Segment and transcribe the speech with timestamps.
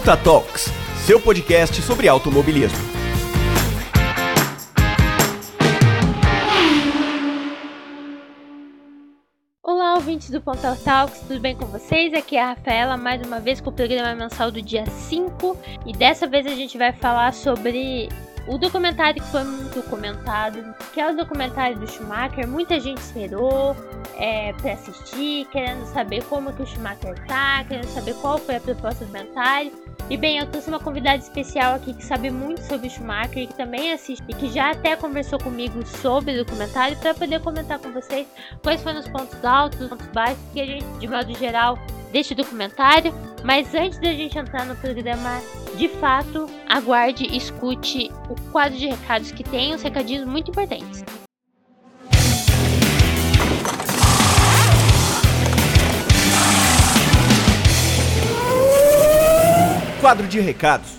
[0.00, 0.70] Punta Talks,
[1.04, 2.78] seu podcast sobre automobilismo.
[9.62, 12.14] Olá, ouvintes do Ponta Talks, tudo bem com vocês?
[12.14, 15.54] Aqui é a Rafaela, mais uma vez com o programa mensal do dia 5
[15.84, 18.08] e dessa vez a gente vai falar sobre
[18.48, 23.76] o documentário que foi muito comentado, que é o documentário do Schumacher, muita gente esperou
[24.16, 28.60] é, para assistir, querendo saber como que o Schumacher tá, querendo saber qual foi a
[28.60, 29.89] proposta do documentário.
[30.08, 33.46] E bem, eu trouxe uma convidada especial aqui que sabe muito sobre o Schumacher e
[33.46, 37.78] que também assiste e que já até conversou comigo sobre o documentário para poder comentar
[37.78, 38.26] com vocês
[38.62, 41.78] quais foram os pontos altos, os pontos baixos que a gente, de modo geral,
[42.12, 43.14] deste documentário.
[43.44, 45.40] Mas antes da gente entrar no programa,
[45.76, 51.04] de fato, aguarde e escute o quadro de recados que tem uns recadinhos muito importantes.
[60.00, 60.98] Quadro de recados.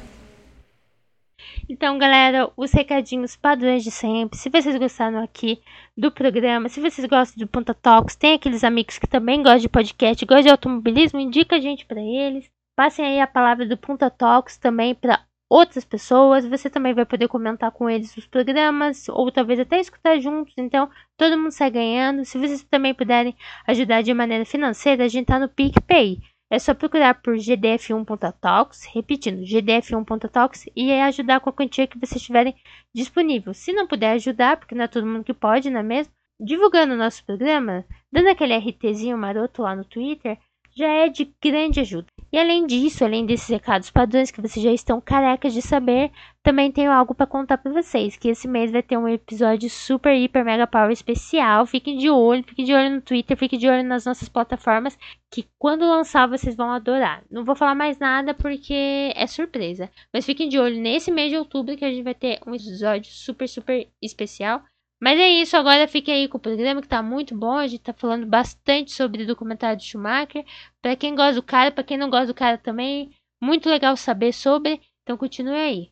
[1.67, 4.37] Então, galera, os recadinhos padrões de sempre.
[4.37, 5.59] Se vocês gostaram aqui
[5.97, 9.69] do programa, se vocês gostam de Ponta Talks, tem aqueles amigos que também gostam de
[9.69, 12.47] podcast, gostam de automobilismo, indica a gente para eles.
[12.75, 16.45] Passem aí a palavra do Ponta Talks também para outras pessoas.
[16.45, 20.53] Você também vai poder comentar com eles os programas, ou talvez até escutar juntos.
[20.57, 22.23] Então, todo mundo sai ganhando.
[22.23, 23.35] Se vocês também puderem
[23.65, 26.19] ajudar de maneira financeira, a gente tá no PicPay.
[26.51, 32.53] É só procurar por GDF1.talks, repetindo, GDF1.talks e ajudar com a quantia que vocês tiverem
[32.93, 33.53] disponível.
[33.53, 36.11] Se não puder ajudar, porque não é todo mundo que pode, não é mesmo?
[36.37, 40.37] Divulgando o nosso programa, dando aquele RTzinho maroto lá no Twitter,
[40.75, 42.07] já é de grande ajuda.
[42.33, 46.71] E além disso, além desses recados padrões que vocês já estão carecas de saber, também
[46.71, 50.45] tenho algo para contar para vocês, que esse mês vai ter um episódio super, hiper,
[50.45, 51.65] mega power especial.
[51.65, 54.97] Fiquem de olho, fiquem de olho no Twitter, fiquem de olho nas nossas plataformas,
[55.29, 57.21] que quando lançar vocês vão adorar.
[57.29, 61.37] Não vou falar mais nada porque é surpresa, mas fiquem de olho nesse mês de
[61.37, 64.63] outubro que a gente vai ter um episódio super, super especial.
[65.01, 67.57] Mas é isso, agora fique aí com o programa que tá muito bom.
[67.57, 70.45] A gente tá falando bastante sobre o documentário de Schumacher.
[70.79, 73.09] Para quem gosta do cara, para quem não gosta do cara também,
[73.41, 74.79] muito legal saber sobre.
[75.01, 75.91] Então continue aí.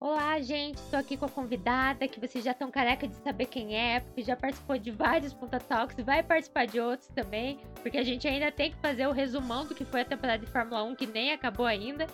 [0.00, 3.76] Olá, gente, estou aqui com a convidada que vocês já estão careca de saber quem
[3.76, 8.02] é, porque já participou de vários Punta Talks vai participar de outros também, porque a
[8.02, 10.96] gente ainda tem que fazer o resumão do que foi a temporada de Fórmula 1
[10.96, 12.06] que nem acabou ainda.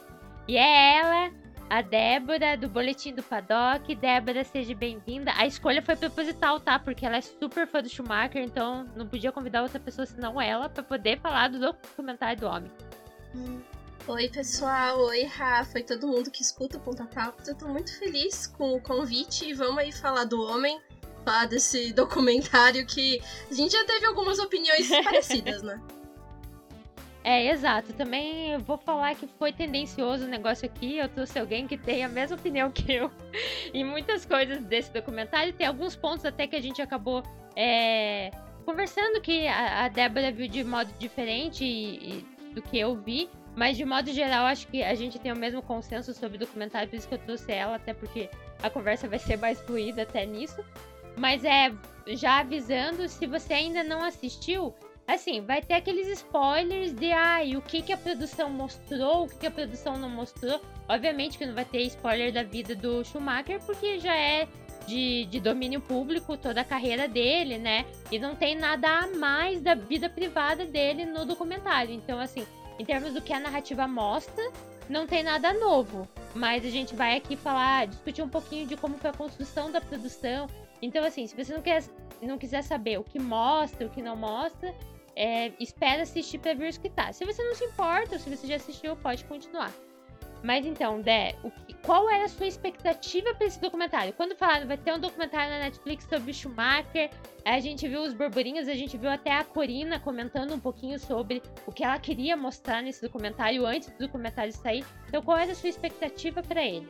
[0.46, 1.30] E é ela,
[1.70, 3.94] a Débora, do Boletim do Paddock.
[3.94, 5.32] Débora, seja bem-vinda.
[5.36, 6.78] A escolha foi proposital, tá?
[6.78, 10.68] Porque ela é super fã do Schumacher, então não podia convidar outra pessoa senão ela
[10.68, 12.70] para poder falar do documentário do homem.
[13.34, 13.60] Hum.
[14.06, 14.98] Oi, pessoal.
[15.00, 17.46] Oi, Rafa e todo mundo que escuta o Ponta Talks.
[17.46, 20.80] Eu tô muito feliz com o convite e vamos aí falar do homem,
[21.24, 23.20] falar desse documentário que
[23.50, 25.78] a gente já teve algumas opiniões parecidas, né?
[27.28, 27.92] É, exato.
[27.92, 30.96] Também vou falar que foi tendencioso o negócio aqui.
[30.96, 33.10] Eu trouxe alguém que tem a mesma opinião que eu
[33.74, 35.52] em muitas coisas desse documentário.
[35.52, 37.22] Tem alguns pontos até que a gente acabou
[37.54, 38.30] é,
[38.64, 43.28] conversando que a, a, Débora viu de modo diferente e, e, do que eu vi.
[43.54, 46.88] Mas de modo geral, acho que a gente tem o mesmo consenso sobre o documentário,
[46.88, 48.30] por isso que eu trouxe ela, até porque
[48.62, 50.64] a conversa vai ser mais fluida até nisso.
[51.14, 51.74] Mas é,
[52.06, 54.74] já avisando, se você ainda não assistiu,
[55.08, 59.28] Assim, vai ter aqueles spoilers de ai, ah, o que, que a produção mostrou, o
[59.28, 60.60] que, que a produção não mostrou.
[60.86, 64.46] Obviamente que não vai ter spoiler da vida do Schumacher, porque já é
[64.86, 67.86] de, de, domínio público toda a carreira dele, né?
[68.12, 71.94] E não tem nada a mais da vida privada dele no documentário.
[71.94, 72.46] Então, assim,
[72.78, 74.52] em termos do que a narrativa mostra,
[74.90, 76.06] não tem nada novo.
[76.34, 79.80] Mas a gente vai aqui falar, discutir um pouquinho de como foi a construção da
[79.80, 80.46] produção.
[80.82, 81.82] Então, assim, se você não, quer,
[82.20, 84.74] não quiser saber o que mostra, o que não mostra,
[85.18, 87.12] é, espera assistir pra ver o tá.
[87.12, 89.72] Se você não se importa, ou se você já assistiu, pode continuar.
[90.44, 91.34] Mas então, Dé,
[91.66, 94.12] que, qual era a sua expectativa para esse documentário?
[94.12, 97.10] Quando falaram vai ter um documentário na Netflix sobre Schumacher,
[97.44, 101.42] a gente viu os burburinhos, a gente viu até a Corina comentando um pouquinho sobre
[101.66, 104.84] o que ela queria mostrar nesse documentário antes do documentário sair.
[105.08, 106.88] Então, qual era a sua expectativa para ele?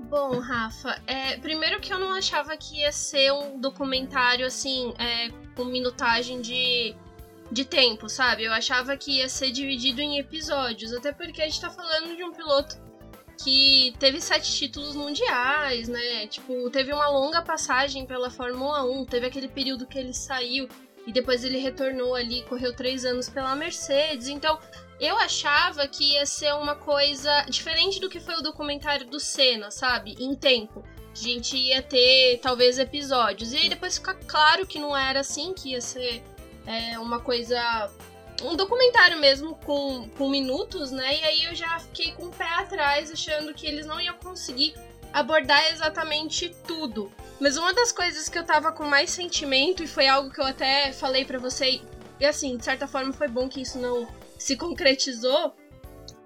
[0.00, 5.28] Bom, Rafa, é, primeiro que eu não achava que ia ser um documentário assim, é,
[5.54, 6.96] com minutagem de
[7.50, 8.44] de tempo, sabe?
[8.44, 12.22] Eu achava que ia ser dividido em episódios, até porque a gente tá falando de
[12.22, 12.76] um piloto
[13.42, 16.26] que teve sete títulos mundiais, né?
[16.26, 20.68] Tipo, teve uma longa passagem pela Fórmula 1, teve aquele período que ele saiu
[21.06, 24.28] e depois ele retornou ali, correu três anos pela Mercedes.
[24.28, 24.58] Então,
[25.00, 29.70] eu achava que ia ser uma coisa diferente do que foi o documentário do Senna,
[29.70, 30.16] sabe?
[30.18, 30.84] Em tempo.
[31.10, 33.52] A gente ia ter talvez episódios.
[33.52, 36.22] E aí depois fica claro que não era assim, que ia ser
[36.68, 37.90] é uma coisa
[38.42, 41.18] um documentário mesmo com, com minutos, né?
[41.18, 44.74] E aí eu já fiquei com o pé atrás, achando que eles não iam conseguir
[45.12, 47.10] abordar exatamente tudo.
[47.40, 50.44] Mas uma das coisas que eu tava com mais sentimento, e foi algo que eu
[50.44, 51.80] até falei para você,
[52.20, 54.06] e assim, de certa forma foi bom que isso não
[54.38, 55.54] se concretizou,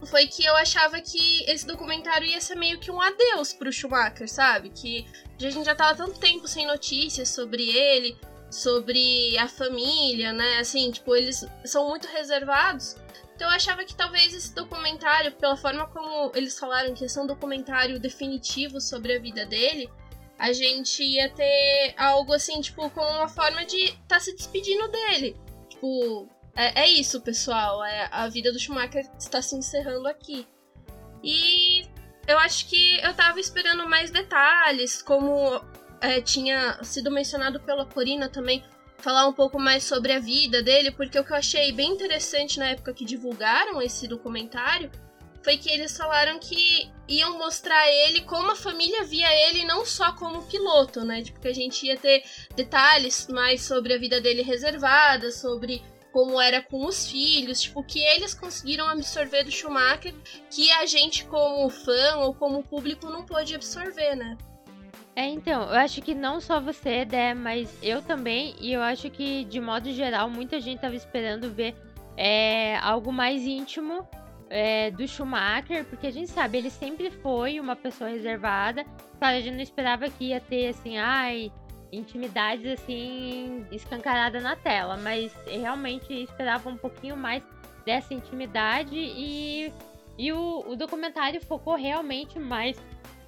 [0.04, 4.28] foi que eu achava que esse documentário ia ser meio que um adeus pro Schumacher,
[4.28, 4.70] sabe?
[4.70, 5.06] Que
[5.38, 8.18] a gente já tava tanto tempo sem notícias sobre ele,
[8.52, 10.58] sobre a família, né?
[10.58, 12.96] Assim, tipo, eles são muito reservados.
[13.34, 17.26] Então eu achava que talvez esse documentário, pela forma como eles falaram que ser um
[17.26, 19.90] documentário definitivo sobre a vida dele,
[20.38, 24.86] a gente ia ter algo assim, tipo, como uma forma de estar tá se despedindo
[24.88, 25.36] dele.
[25.68, 27.82] Tipo, é, é isso, pessoal.
[27.84, 30.46] É, a vida do Schumacher está se encerrando aqui.
[31.22, 31.86] E
[32.26, 35.60] eu acho que eu tava esperando mais detalhes, como
[36.02, 38.62] é, tinha sido mencionado pela Corina também,
[38.98, 42.58] falar um pouco mais sobre a vida dele, porque o que eu achei bem interessante
[42.58, 44.90] na época que divulgaram esse documentário
[45.42, 50.12] foi que eles falaram que iam mostrar ele como a família via ele, não só
[50.12, 51.22] como piloto, né?
[51.22, 52.22] Tipo, que a gente ia ter
[52.54, 55.82] detalhes mais sobre a vida dele reservada, sobre
[56.12, 60.14] como era com os filhos, tipo, que eles conseguiram absorver do Schumacher
[60.48, 64.36] que a gente, como fã ou como público, não pôde absorver, né?
[65.14, 69.10] É, então, eu acho que não só você, Dé, mas eu também, e eu acho
[69.10, 71.74] que, de modo geral, muita gente tava esperando ver
[72.16, 74.08] é, algo mais íntimo
[74.48, 78.84] é, do Schumacher, porque a gente sabe, ele sempre foi uma pessoa reservada.
[79.18, 81.52] Claro, a gente não esperava que ia ter, assim, ai,
[81.92, 87.42] intimidades assim escancarada na tela, mas realmente esperava um pouquinho mais
[87.84, 88.96] dessa intimidade.
[88.96, 89.72] E,
[90.18, 92.80] e o, o documentário focou realmente mais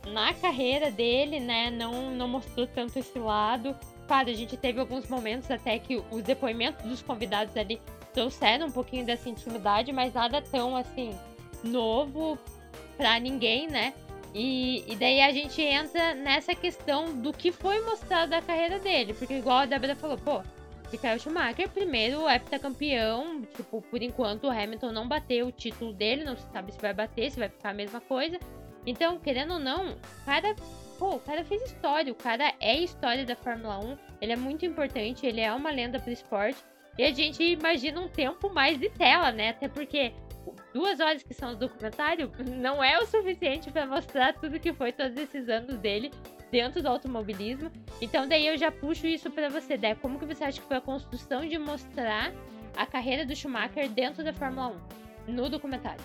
[0.07, 1.71] na carreira dele, né?
[1.71, 3.77] Não, não mostrou tanto esse lado.
[4.07, 7.81] Claro, a gente teve alguns momentos até que os depoimentos dos convidados ali
[8.13, 11.17] trouxeram um pouquinho dessa intimidade, mas nada tão assim
[11.63, 12.39] novo
[12.97, 13.95] para ninguém, né?
[14.35, 19.15] E, e daí a gente entra nessa questão do que foi mostrado da carreira dele.
[19.15, 20.43] Porque igual a Débora falou, pô,
[20.91, 26.37] Michael Schumacher, primeiro heptacampeão, tipo, por enquanto o Hamilton não bateu o título dele, não
[26.37, 28.39] se sabe se vai bater, se vai ficar a mesma coisa.
[28.87, 30.55] Então, querendo ou não, o cara,
[30.99, 34.65] pô, o cara fez história, o cara é história da Fórmula 1, ele é muito
[34.67, 36.59] importante, ele é uma lenda pro esporte.
[36.97, 39.51] E a gente imagina um tempo mais de tela, né?
[39.51, 40.13] Até porque
[40.73, 44.93] duas horas que são o documentário não é o suficiente para mostrar tudo que foi
[44.93, 46.13] todos esses anos dele
[46.53, 47.71] dentro do automobilismo.
[48.01, 49.97] Então daí eu já puxo isso para você, Dé.
[49.97, 52.33] Como que você acha que foi a construção de mostrar
[52.77, 54.77] a carreira do Schumacher dentro da Fórmula
[55.27, 56.05] 1 no documentário?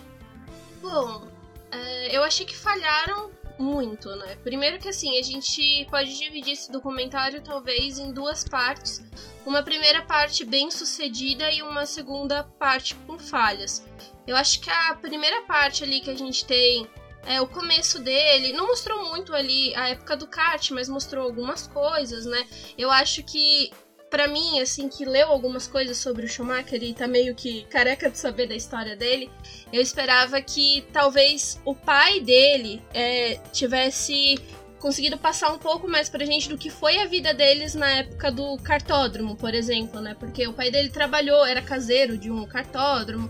[0.81, 1.27] Bom,
[1.71, 4.37] é, eu achei que falharam muito, né?
[4.43, 9.03] Primeiro que assim, a gente pode dividir esse documentário talvez em duas partes.
[9.45, 13.85] Uma primeira parte bem sucedida e uma segunda parte com falhas.
[14.25, 16.87] Eu acho que a primeira parte ali que a gente tem
[17.25, 21.67] é o começo dele, não mostrou muito ali a época do kart, mas mostrou algumas
[21.67, 22.47] coisas, né?
[22.77, 23.71] Eu acho que
[24.09, 28.09] para mim, assim, que leu algumas coisas sobre o Schumacher e tá meio que careca
[28.09, 29.29] de saber da história dele,
[29.71, 34.39] eu esperava que talvez o pai dele é, tivesse
[34.79, 38.31] conseguido passar um pouco mais pra gente do que foi a vida deles na época
[38.31, 40.15] do cartódromo, por exemplo, né?
[40.17, 43.29] Porque o pai dele trabalhou, era caseiro de um cartódromo.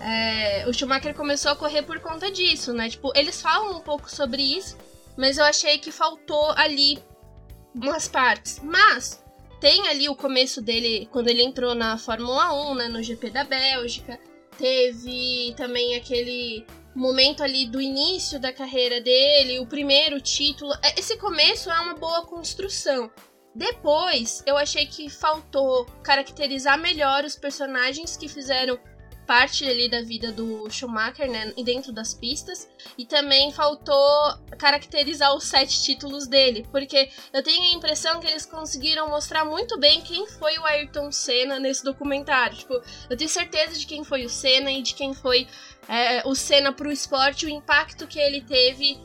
[0.00, 2.88] É, o Schumacher começou a correr por conta disso, né?
[2.88, 4.76] Tipo, eles falam um pouco sobre isso,
[5.16, 6.98] mas eu achei que faltou ali
[7.74, 8.60] umas partes.
[8.62, 9.22] Mas
[9.60, 13.44] tem ali o começo dele, quando ele entrou na Fórmula 1, né, no GP da
[13.44, 14.18] Bélgica.
[14.56, 20.72] Teve também aquele momento ali do início da carreira dele, o primeiro título.
[20.82, 23.10] É, esse começo é uma boa construção.
[23.54, 28.78] Depois, eu achei que faltou caracterizar melhor os personagens que fizeram
[29.30, 32.68] parte ali da vida do Schumacher, né, dentro das pistas,
[32.98, 38.44] e também faltou caracterizar os sete títulos dele, porque eu tenho a impressão que eles
[38.44, 42.58] conseguiram mostrar muito bem quem foi o Ayrton Senna nesse documentário.
[42.58, 45.46] Tipo, eu tenho certeza de quem foi o Senna e de quem foi
[45.88, 48.98] é, o Senna pro esporte, o impacto que ele teve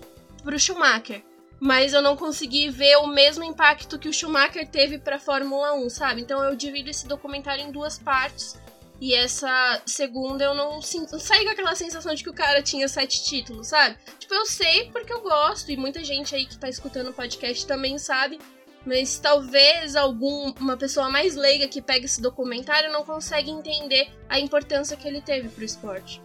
[0.44, 1.24] pro Schumacher
[1.58, 5.89] mas eu não consegui ver o mesmo impacto que o Schumacher teve para Fórmula 1,
[5.89, 6.22] sabe?
[6.22, 8.60] Então eu divido esse documentário em duas partes.
[9.00, 12.88] E essa segunda eu não, não saí com aquela sensação de que o cara tinha
[12.88, 13.98] sete títulos, sabe?
[14.18, 17.68] Tipo, eu sei porque eu gosto, e muita gente aí que tá escutando o podcast
[17.68, 18.40] também sabe.
[18.86, 24.96] Mas talvez alguma pessoa mais leiga que pega esse documentário não consegue entender a importância
[24.96, 26.22] que ele teve pro esporte.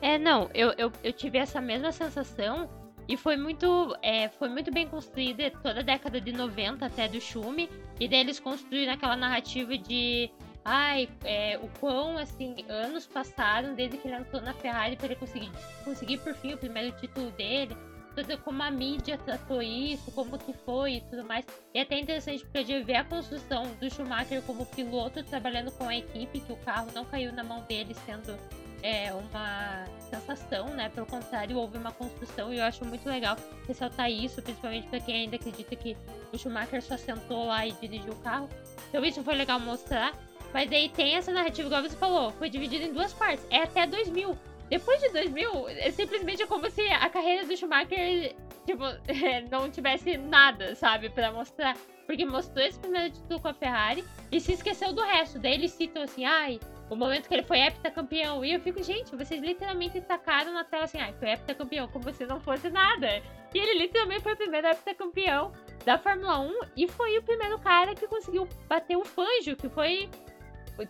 [0.00, 2.70] É, não, eu, eu, eu tive essa mesma sensação
[3.08, 7.20] e foi muito, é, foi muito bem construída toda a década de 90 até do
[7.20, 7.68] Schumi.
[7.98, 10.30] E daí eles construíram aquela narrativa de
[10.68, 15.14] ai, é, o quão, assim, anos passaram desde que ele entrou na Ferrari para ele
[15.14, 15.50] conseguir,
[15.84, 17.76] conseguir por fim o primeiro título dele,
[18.16, 21.46] tudo como a mídia tratou isso, como que foi e tudo mais.
[21.72, 25.88] E é até interessante porque de ver a construção do Schumacher como piloto trabalhando com
[25.88, 28.36] a equipe, que o carro não caiu na mão dele sendo
[28.82, 30.88] é, uma sensação, né?
[30.88, 33.36] Pelo contrário, houve uma construção e eu acho muito legal
[33.68, 35.96] ressaltar isso, principalmente para quem ainda acredita que
[36.32, 38.48] o Schumacher só sentou lá e dirigiu o carro.
[38.88, 40.12] Então isso foi legal mostrar.
[40.56, 43.46] Mas aí tem essa narrativa, igual você falou, foi dividida em duas partes.
[43.50, 44.38] É até 2000.
[44.70, 48.34] Depois de 2000, é simplesmente como se a carreira do Schumacher,
[48.64, 48.82] tipo,
[49.52, 51.76] não tivesse nada, sabe, para mostrar.
[52.06, 55.38] Porque mostrou esse primeiro título com a Ferrari e se esqueceu do resto.
[55.38, 56.58] Daí eles citam assim, ai,
[56.88, 58.42] o momento que ele foi heptacampeão.
[58.42, 62.24] E eu fico, gente, vocês literalmente tacaram na tela assim, ai, foi heptacampeão, como se
[62.24, 63.22] não fosse nada.
[63.52, 65.52] E ele literalmente foi o primeiro heptacampeão
[65.84, 70.08] da Fórmula 1 e foi o primeiro cara que conseguiu bater o Fanjo, que foi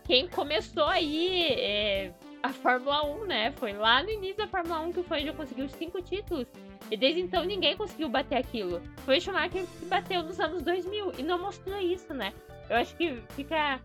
[0.03, 2.13] quem começou aí é,
[2.43, 3.51] a Fórmula 1, né?
[3.53, 6.47] Foi lá no início da Fórmula 1 que o Fangio conseguiu cinco títulos.
[6.89, 8.81] E desde então ninguém conseguiu bater aquilo.
[9.05, 12.33] Foi o Schumacher que bateu nos anos 2000 e não mostrou isso, né?
[12.69, 13.79] Eu acho que fica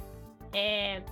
[0.52, 1.02] é,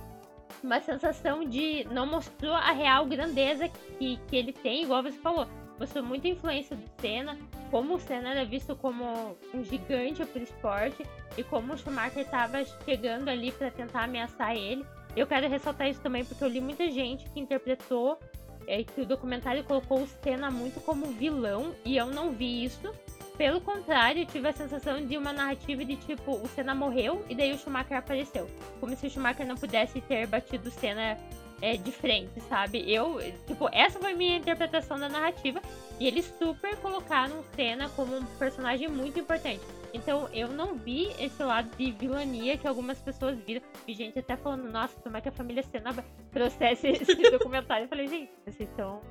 [0.63, 3.67] uma sensação de não mostrou a real grandeza
[3.97, 5.47] que, que ele tem, igual você falou.
[5.79, 7.37] Mostrou muita influência do Senna,
[7.71, 11.03] como o Senna era visto como um gigante pro esporte
[11.37, 14.85] e como o Schumacher estava chegando ali para tentar ameaçar ele.
[15.15, 18.19] Eu quero ressaltar isso também porque eu li muita gente que interpretou
[18.67, 22.93] é, que o documentário colocou o Senna muito como vilão e eu não vi isso.
[23.37, 27.33] Pelo contrário, eu tive a sensação de uma narrativa de tipo, o Senna morreu e
[27.33, 28.47] daí o Schumacher apareceu.
[28.79, 31.17] Como se o Schumacher não pudesse ter batido o Senna
[31.61, 32.91] é, de frente, sabe?
[32.91, 35.61] Eu, tipo, essa foi minha interpretação da narrativa.
[35.99, 39.61] E eles super colocaram Senna como um personagem muito importante.
[39.93, 43.61] Então eu não vi esse lado de vilania que algumas pessoas viram.
[43.87, 45.93] E gente até falando, nossa, como é que a família Senna
[46.31, 47.85] processa esse documentário?
[47.85, 49.01] Eu falei, gente, vocês estão.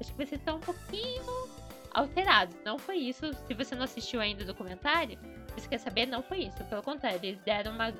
[0.00, 1.48] Acho que vocês estão um pouquinho
[1.92, 2.56] alterados.
[2.64, 3.32] Não foi isso.
[3.46, 5.18] Se você não assistiu ainda o documentário,
[5.54, 6.64] você quer saber, não foi isso.
[6.64, 7.92] Pelo contrário, eles deram uma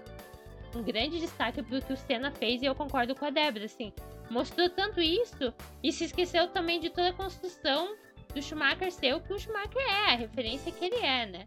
[0.75, 3.93] um grande destaque pro que o Senna fez e eu concordo com a Débora, assim.
[4.31, 7.97] Mostrou tanto isso e se esqueceu também de toda a construção
[8.35, 11.47] do Schumacher ser o que o Schumacher é, a referência que ele é, né?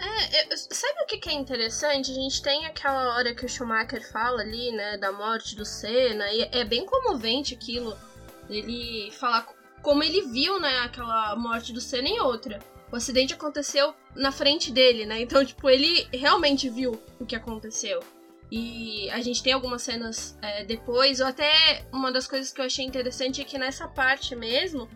[0.00, 2.10] É, sabe o que, que é interessante?
[2.10, 6.32] A gente tem aquela hora que o Schumacher fala ali, né, da morte do Senna,
[6.32, 7.96] e é bem comovente aquilo.
[8.48, 9.46] Ele falar
[9.82, 12.58] como ele viu, né, aquela morte do Senna em outra.
[12.90, 15.20] O acidente aconteceu na frente dele, né?
[15.20, 18.00] Então, tipo, ele realmente viu o que aconteceu.
[18.50, 22.64] E a gente tem algumas cenas é, depois, ou até uma das coisas que eu
[22.64, 24.88] achei interessante é que nessa parte mesmo,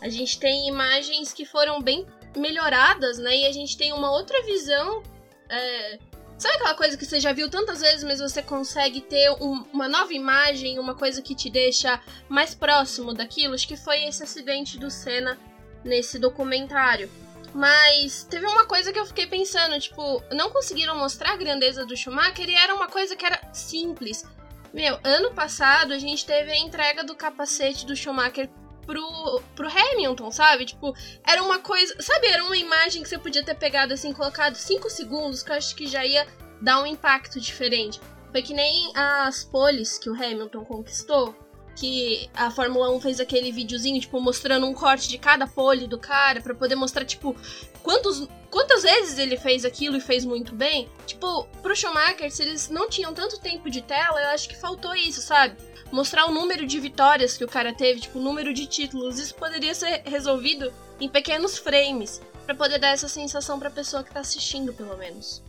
[0.00, 3.36] a gente tem imagens que foram bem melhoradas, né?
[3.36, 5.02] E a gente tem uma outra visão.
[5.48, 5.98] É...
[6.38, 9.88] Sabe aquela coisa que você já viu tantas vezes, mas você consegue ter um, uma
[9.88, 12.00] nova imagem, uma coisa que te deixa
[12.30, 13.54] mais próximo daquilo?
[13.54, 15.38] Acho que foi esse acidente do Senna
[15.84, 17.10] nesse documentário.
[17.52, 21.96] Mas teve uma coisa que eu fiquei pensando, tipo, não conseguiram mostrar a grandeza do
[21.96, 24.24] Schumacher e era uma coisa que era simples.
[24.72, 28.48] Meu, ano passado a gente teve a entrega do capacete do Schumacher
[28.86, 30.64] pro, pro Hamilton, sabe?
[30.64, 30.94] Tipo,
[31.26, 32.00] era uma coisa.
[32.00, 35.56] Sabe, era uma imagem que você podia ter pegado assim, colocado 5 segundos, que eu
[35.56, 36.26] acho que já ia
[36.60, 38.00] dar um impacto diferente.
[38.30, 41.34] Foi que nem as poles que o Hamilton conquistou
[41.76, 45.98] que a Fórmula 1 fez aquele videozinho, tipo, mostrando um corte de cada pole do
[45.98, 47.34] cara, para poder mostrar, tipo,
[47.82, 50.88] quantos, quantas vezes ele fez aquilo e fez muito bem.
[51.06, 54.94] Tipo, pro Schumacher, se eles não tinham tanto tempo de tela, eu acho que faltou
[54.94, 55.56] isso, sabe?
[55.90, 59.18] Mostrar o número de vitórias que o cara teve, tipo, o número de títulos.
[59.18, 64.12] Isso poderia ser resolvido em pequenos frames, para poder dar essa sensação pra pessoa que
[64.12, 65.42] tá assistindo, pelo menos.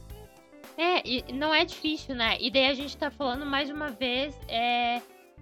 [0.78, 2.38] É, e não é difícil, né?
[2.40, 5.02] E daí a gente tá falando mais uma vez, é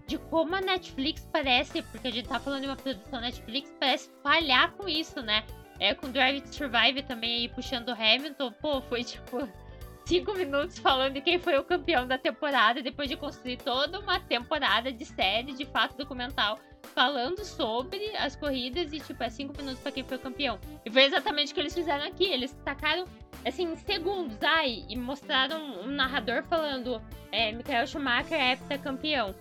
[0.10, 4.10] de como a Netflix parece, porque a gente tá falando de uma produção Netflix, parece
[4.24, 5.44] falhar com isso, né?
[5.80, 9.48] É, com Drive to Survive também aí puxando o Hamilton, pô, foi tipo
[10.06, 14.20] cinco minutos falando de quem foi o campeão da temporada, depois de construir toda uma
[14.20, 16.58] temporada de série, de fato documental,
[16.96, 20.60] falando sobre as corridas e, tipo, é cinco minutos para quem foi o campeão.
[20.84, 22.26] E foi exatamente o que eles fizeram aqui.
[22.26, 23.06] Eles tacaram,
[23.46, 27.00] assim, segundos, ai, e mostraram um narrador falando:
[27.32, 28.40] é, Michael Schumacher
[28.70, 29.36] é campeão.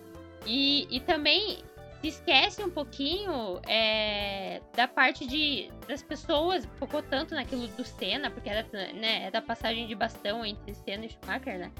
[0.45, 1.63] E, e também
[2.01, 8.31] se esquece um pouquinho é, da parte de das pessoas, focou tanto naquilo do Senna,
[8.31, 11.71] porque era, né, era a passagem de bastão entre Senna e Schumacher, né?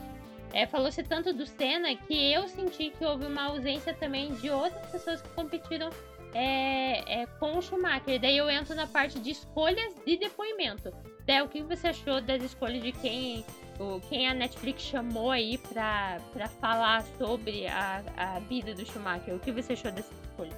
[0.52, 4.92] É, Falou-se tanto do Senna que eu senti que houve uma ausência também de outras
[4.92, 5.90] pessoas que competiram
[6.34, 8.20] é, é, com o Schumacher.
[8.20, 10.92] Daí eu entro na parte de escolhas de depoimento.
[11.26, 13.46] Daí, o que você achou das escolhas de quem,
[13.80, 19.34] o, quem a Netflix chamou aí pra, pra falar sobre a, a vida do Schumacher?
[19.34, 20.56] O que você achou dessa escolha?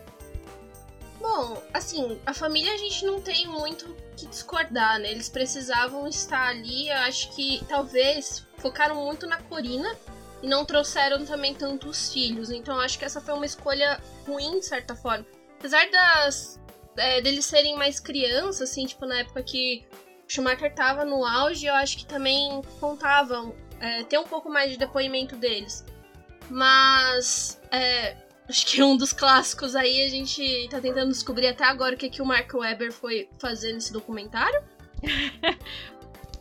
[1.21, 5.11] Bom, assim, a família a gente não tem muito que discordar, né?
[5.11, 9.95] Eles precisavam estar ali, acho que talvez focaram muito na Corina
[10.41, 12.49] e não trouxeram também tantos filhos.
[12.49, 15.25] Então acho que essa foi uma escolha ruim, de certa forma.
[15.59, 16.59] Apesar das.
[16.97, 19.85] É, deles serem mais crianças, assim, tipo, na época que
[20.31, 24.77] Schumacher tava no auge, eu acho que também contavam é, ter um pouco mais de
[24.77, 25.83] depoimento deles.
[26.50, 27.59] Mas.
[27.69, 28.15] É,
[28.47, 32.09] acho que um dos clássicos aí a gente tá tentando descobrir até agora o que,
[32.09, 34.63] que o Mark Webber foi fazer nesse documentário.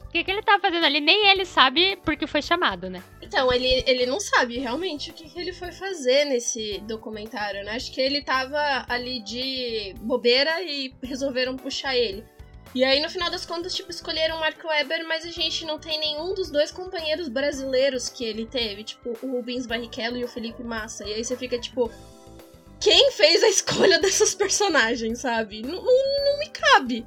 [0.03, 0.99] O que, que ele tá fazendo ali?
[0.99, 3.01] Nem ele sabe porque foi chamado, né?
[3.23, 7.77] Então, ele, ele não sabe realmente o que, que ele foi fazer nesse documentário, né?
[7.77, 12.25] Acho que ele tava ali de bobeira e resolveram puxar ele.
[12.75, 15.79] E aí, no final das contas, tipo, escolheram o Mark Webber, mas a gente não
[15.79, 20.29] tem nenhum dos dois companheiros brasileiros que ele teve, tipo, o Rubens Barrichello e o
[20.29, 21.05] Felipe Massa.
[21.05, 21.91] E aí você fica, tipo,
[22.79, 25.63] quem fez a escolha dessas personagens, sabe?
[25.63, 27.07] Não, não, não me cabe.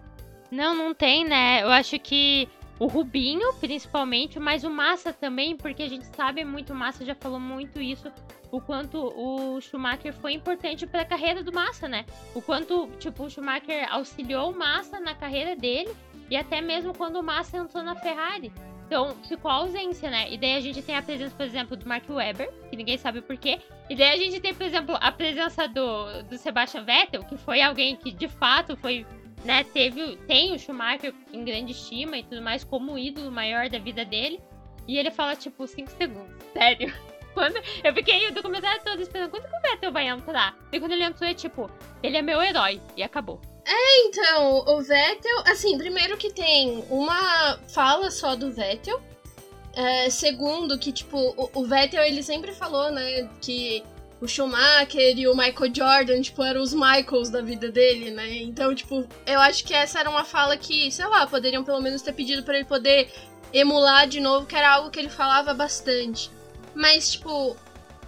[0.52, 1.64] Não, não tem, né?
[1.64, 2.48] Eu acho que
[2.80, 7.16] o Rubinho, principalmente, mas o Massa também, porque a gente sabe muito, o Massa já
[7.16, 8.12] falou muito isso,
[8.52, 12.06] o quanto o Schumacher foi importante para a carreira do Massa, né?
[12.36, 15.92] O quanto, tipo, o Schumacher auxiliou o Massa na carreira dele
[16.30, 18.52] e até mesmo quando o Massa entrou na Ferrari.
[18.86, 20.32] Então, ficou a ausência, né?
[20.32, 23.22] E daí a gente tem a presença, por exemplo, do Mark Webber, que ninguém sabe
[23.22, 23.60] porquê.
[23.90, 27.62] E daí a gente tem, por exemplo, a presença do, do Sebastian Vettel, que foi
[27.62, 29.04] alguém que de fato foi
[29.44, 33.80] né, teve, tem o Schumacher em grande estima e tudo mais como ídolo maior da
[33.80, 34.40] vida dele.
[34.88, 36.34] E ele fala, tipo, 5 segundos.
[36.54, 36.94] Sério.
[37.34, 40.56] Quando, eu fiquei o documentário todo esperando quando que o Vettel vai entrar.
[40.72, 41.70] E quando ele entrou, é tipo,
[42.04, 42.80] ele é meu herói.
[42.96, 43.42] E acabou.
[43.66, 49.02] É, então, o Vettel, assim, primeiro que tem uma fala só do Vettel.
[49.76, 53.84] É, segundo, que, tipo, o, o Vettel, ele sempre falou, né, que
[54.24, 58.38] o Schumacher e o Michael Jordan, tipo, eram os Michaels da vida dele, né?
[58.38, 62.02] Então, tipo, eu acho que essa era uma fala que, sei lá, poderiam pelo menos
[62.02, 63.12] ter pedido para ele poder
[63.52, 66.32] emular de novo, que era algo que ele falava bastante.
[66.74, 67.58] Mas, tipo,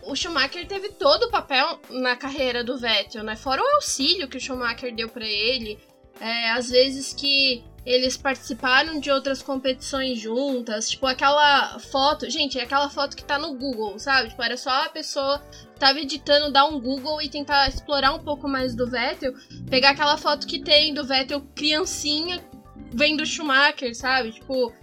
[0.04, 3.36] o Schumacher teve todo o papel na carreira do Vettel, né?
[3.36, 5.78] Fora o auxílio que o Schumacher deu para ele,
[6.21, 12.63] é, às vezes que eles participaram de outras competições juntas, tipo aquela foto, gente, é
[12.63, 14.29] aquela foto que tá no Google, sabe?
[14.29, 15.41] Tipo, era só a pessoa
[15.77, 19.33] tava editando dar um Google e tentar explorar um pouco mais do Vettel,
[19.69, 22.43] pegar aquela foto que tem do Vettel criancinha
[22.91, 24.31] vendo Schumacher, sabe?
[24.31, 24.73] Tipo,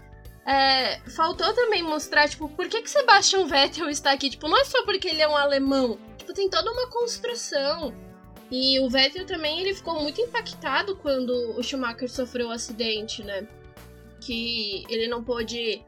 [0.46, 4.30] é, faltou também mostrar, tipo, por que que Sebastian Vettel está aqui?
[4.30, 5.98] Tipo, não é só porque ele é um alemão.
[6.18, 7.92] Tipo, tem toda uma construção.
[8.52, 13.24] E o Vettel também, ele ficou muito impactado quando o Schumacher sofreu o um acidente,
[13.24, 13.48] né?
[14.20, 15.82] Que ele não pôde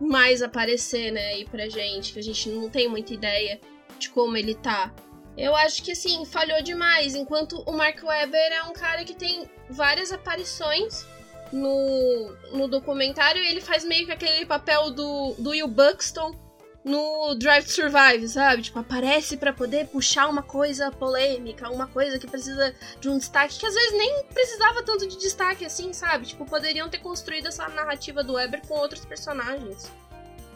[0.00, 3.60] mais aparecer, né, aí pra gente, que a gente não tem muita ideia
[3.98, 4.94] de como ele tá.
[5.36, 7.14] Eu acho que assim, falhou demais.
[7.14, 11.06] Enquanto o Mark Webber é um cara que tem várias aparições
[11.52, 16.34] no, no documentário, ele faz meio que aquele papel do, do Will Buxton
[16.86, 18.62] no Drive to Survive, sabe?
[18.62, 23.58] Tipo, aparece para poder puxar uma coisa polêmica, uma coisa que precisa de um destaque,
[23.58, 26.26] que às vezes nem precisava tanto de destaque assim, sabe?
[26.26, 29.90] Tipo, poderiam ter construído essa narrativa do Weber com outros personagens.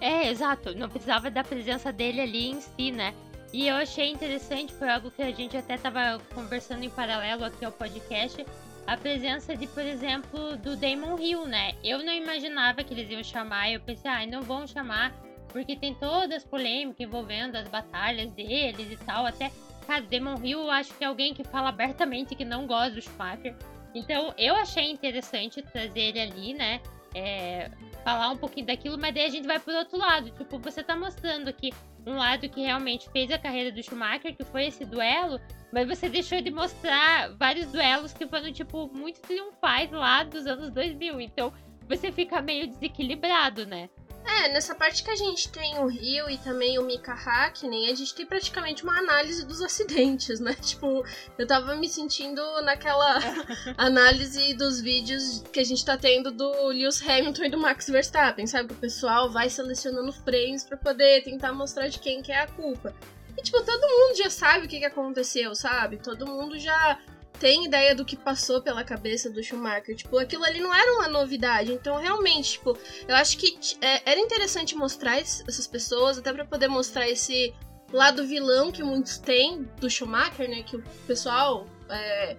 [0.00, 0.72] É, exato.
[0.76, 3.12] Não precisava da presença dele ali em si, né?
[3.52, 7.64] E eu achei interessante, foi algo que a gente até estava conversando em paralelo aqui
[7.64, 8.46] ao podcast,
[8.86, 11.72] a presença de, por exemplo, do Damon Hill, né?
[11.82, 15.12] Eu não imaginava que eles iam chamar, eu pensei, ah, não vão chamar,
[15.52, 19.26] porque tem todas as polêmicas envolvendo as batalhas deles e tal.
[19.26, 19.50] Até,
[19.86, 23.02] cara, Damon Hill eu acho que é alguém que fala abertamente que não gosta do
[23.02, 23.54] Schumacher.
[23.94, 26.80] Então eu achei interessante trazer ele ali, né?
[27.12, 27.70] É,
[28.04, 30.30] falar um pouquinho daquilo, mas daí a gente vai pro outro lado.
[30.30, 31.72] Tipo, você tá mostrando aqui
[32.06, 35.40] um lado que realmente fez a carreira do Schumacher, que foi esse duelo,
[35.72, 40.70] mas você deixou de mostrar vários duelos que foram, tipo, muito triunfais lá dos anos
[40.70, 41.20] 2000.
[41.20, 41.52] Então,
[41.88, 43.90] você fica meio desequilibrado, né?
[44.24, 47.94] É, nessa parte que a gente tem o Rio e também o Mika Hakkinen, a
[47.94, 50.54] gente tem praticamente uma análise dos acidentes, né?
[50.54, 51.04] Tipo,
[51.38, 53.18] eu tava me sentindo naquela
[53.76, 58.46] análise dos vídeos que a gente tá tendo do Lewis Hamilton e do Max Verstappen,
[58.46, 58.68] sabe?
[58.68, 62.46] Que o pessoal vai selecionando frames para poder tentar mostrar de quem que é a
[62.46, 62.94] culpa.
[63.36, 65.96] E, tipo, todo mundo já sabe o que, que aconteceu, sabe?
[65.96, 66.98] Todo mundo já
[67.40, 69.96] tem ideia do que passou pela cabeça do Schumacher.
[69.96, 71.72] Tipo, aquilo ali não era uma novidade.
[71.72, 72.76] Então, realmente, tipo,
[73.08, 77.54] eu acho que é, era interessante mostrar essas pessoas, até para poder mostrar esse
[77.90, 80.62] lado vilão que muitos têm do Schumacher, né?
[80.62, 82.36] Que o pessoal É,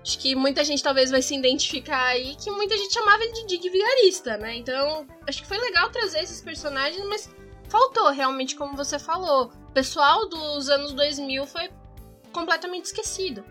[0.00, 3.46] acho que muita gente talvez vai se identificar aí, que muita gente chamava ele de
[3.48, 4.54] Dick Vigarista, né?
[4.54, 7.28] Então, acho que foi legal trazer esses personagens, mas
[7.68, 9.52] faltou realmente, como você falou.
[9.68, 11.68] O pessoal dos anos 2000 foi
[12.32, 13.44] completamente esquecido.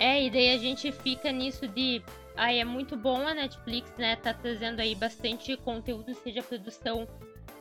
[0.00, 2.02] É, e daí a gente fica nisso de.
[2.34, 4.16] Aí é muito bom a Netflix, né?
[4.16, 7.06] Tá trazendo aí bastante conteúdo, seja produção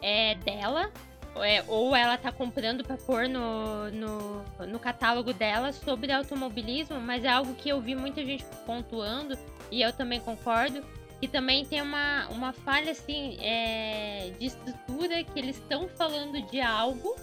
[0.01, 0.89] é, dela,
[1.35, 7.25] é, ou ela tá comprando para pôr no, no, no, catálogo dela sobre automobilismo, mas
[7.25, 9.37] é algo que eu vi muita gente pontuando,
[9.69, 10.81] e eu também concordo,
[11.19, 16.61] que também tem uma, uma falha assim é, de estrutura que eles estão falando de
[16.61, 17.17] algo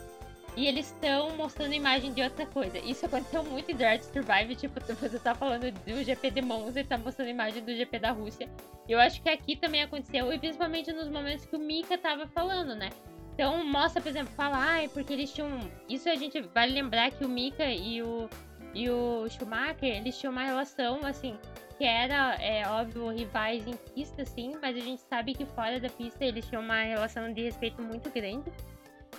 [0.57, 2.79] e eles estão mostrando imagem de outra coisa.
[2.79, 6.85] Isso aconteceu muito em Drive Survive, tipo, você tá falando do GP de Monza e
[6.85, 8.49] tá mostrando imagem do GP da Rússia.
[8.89, 12.75] Eu acho que aqui também aconteceu, e principalmente nos momentos que o Mika tava falando,
[12.75, 12.89] né?
[13.35, 15.61] Então mostra, por exemplo, fala, ai, porque eles tinham.
[15.89, 18.27] Isso a gente vale lembrar que o Mika e o,
[18.73, 21.39] e o Schumacher, eles tinham uma relação, assim,
[21.77, 25.91] que era, é óbvio, rivais em pista, sim, mas a gente sabe que fora da
[25.91, 28.51] pista eles tinham uma relação de respeito muito grande.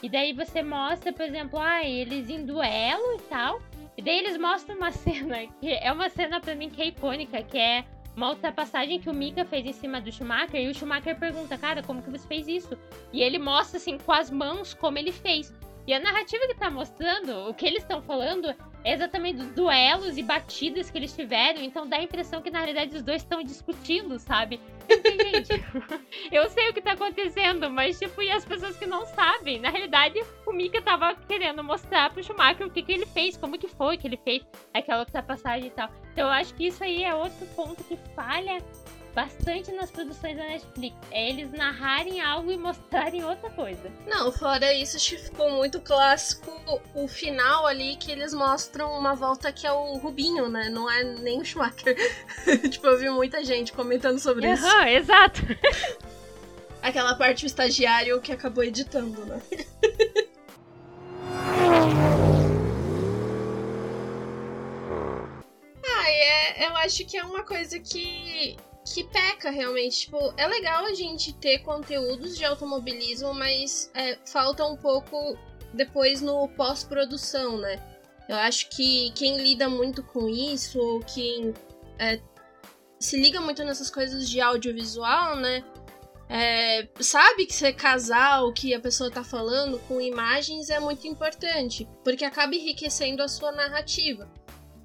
[0.01, 3.61] E daí você mostra, por exemplo, ah, eles em duelo e tal.
[3.97, 7.41] E daí eles mostram uma cena que é uma cena para mim que é icônica,
[7.43, 11.17] que é uma ultrapassagem que o Mika fez em cima do Schumacher e o Schumacher
[11.19, 12.77] pergunta, cara, como que você fez isso?
[13.13, 15.53] E ele mostra assim com as mãos como ele fez.
[15.85, 20.17] E a narrativa que tá mostrando, o que eles estão falando, é exatamente dos duelos
[20.17, 21.61] e batidas que eles tiveram.
[21.61, 24.59] Então dá a impressão que na realidade os dois estão discutindo, sabe?
[26.31, 29.59] Eu sei o que tá acontecendo, mas tipo, e as pessoas que não sabem?
[29.59, 33.57] Na realidade, o Mika tava querendo mostrar pro Schumacher o que, que ele fez, como
[33.57, 35.89] que foi que ele fez aquela ultrapassagem e tal.
[36.13, 38.61] Então eu acho que isso aí é outro ponto que falha
[39.17, 40.95] bastante nas produções da Netflix.
[41.09, 43.91] É eles narrarem algo e mostrarem outra coisa.
[44.05, 46.51] Não, fora isso, ficou muito clássico
[46.93, 50.69] o final ali que eles mostram uma volta que é o Rubinho, né?
[50.69, 51.97] Não é nem o Schumacher.
[52.69, 54.67] tipo, eu vi muita gente comentando sobre uhum, isso.
[54.87, 55.41] exato.
[56.79, 59.41] Aquela parte do estagiário que acabou editando, né?
[65.83, 68.55] ah, é, eu acho que é uma coisa que
[68.93, 70.01] que peca realmente.
[70.01, 75.37] Tipo, é legal a gente ter conteúdos de automobilismo, mas é, falta um pouco
[75.73, 77.81] depois no pós-produção, né?
[78.27, 81.53] Eu acho que quem lida muito com isso, ou quem
[81.97, 82.19] é,
[82.99, 85.63] se liga muito nessas coisas de audiovisual, né?
[86.29, 91.87] É, sabe que ser casal, que a pessoa tá falando com imagens é muito importante,
[92.03, 94.29] porque acaba enriquecendo a sua narrativa.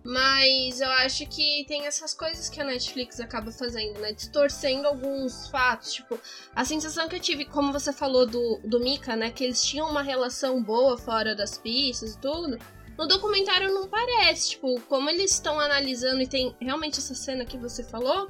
[0.05, 4.13] Mas eu acho que tem essas coisas que a Netflix acaba fazendo, né?
[4.13, 5.93] Distorcendo alguns fatos.
[5.93, 6.19] Tipo,
[6.55, 9.31] a sensação que eu tive, como você falou do, do Mika, né?
[9.31, 12.59] Que eles tinham uma relação boa fora das pistas e tudo.
[12.99, 14.51] No documentário não parece.
[14.51, 18.29] Tipo, como eles estão analisando e tem realmente essa cena que você falou.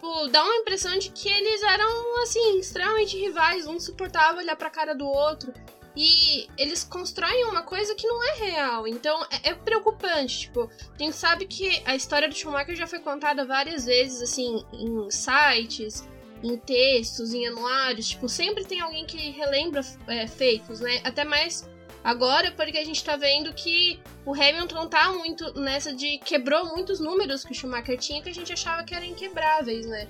[0.00, 3.66] Tipo, dá uma impressão de que eles eram, assim, extremamente rivais.
[3.66, 5.52] Um suportava olhar pra cara do outro.
[5.96, 8.86] E eles constroem uma coisa que não é real.
[8.86, 10.40] Então é, é, preocupante.
[10.40, 14.64] Tipo, a gente sabe que a história do Schumacher já foi contada várias vezes, assim,
[14.72, 16.08] em sites,
[16.42, 18.08] em textos, em anuários.
[18.10, 21.00] Tipo, sempre tem alguém que relembra é, feitos, né?
[21.02, 21.68] Até mais
[22.04, 27.00] agora, porque a gente tá vendo que o Hamilton tá muito nessa de quebrou muitos
[27.00, 30.08] números que o Schumacher tinha que a gente achava que eram inquebráveis, né?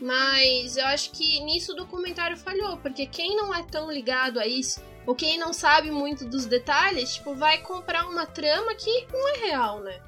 [0.00, 4.46] Mas eu acho que nisso o documentário falhou, porque quem não é tão ligado a
[4.46, 9.28] isso ou quem não sabe muito dos detalhes, tipo, vai comprar uma trama que não
[9.28, 10.00] é real, né?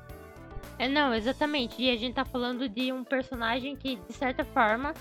[0.78, 1.80] É, não, exatamente.
[1.82, 4.92] E a gente tá falando de um personagem que, de certa forma,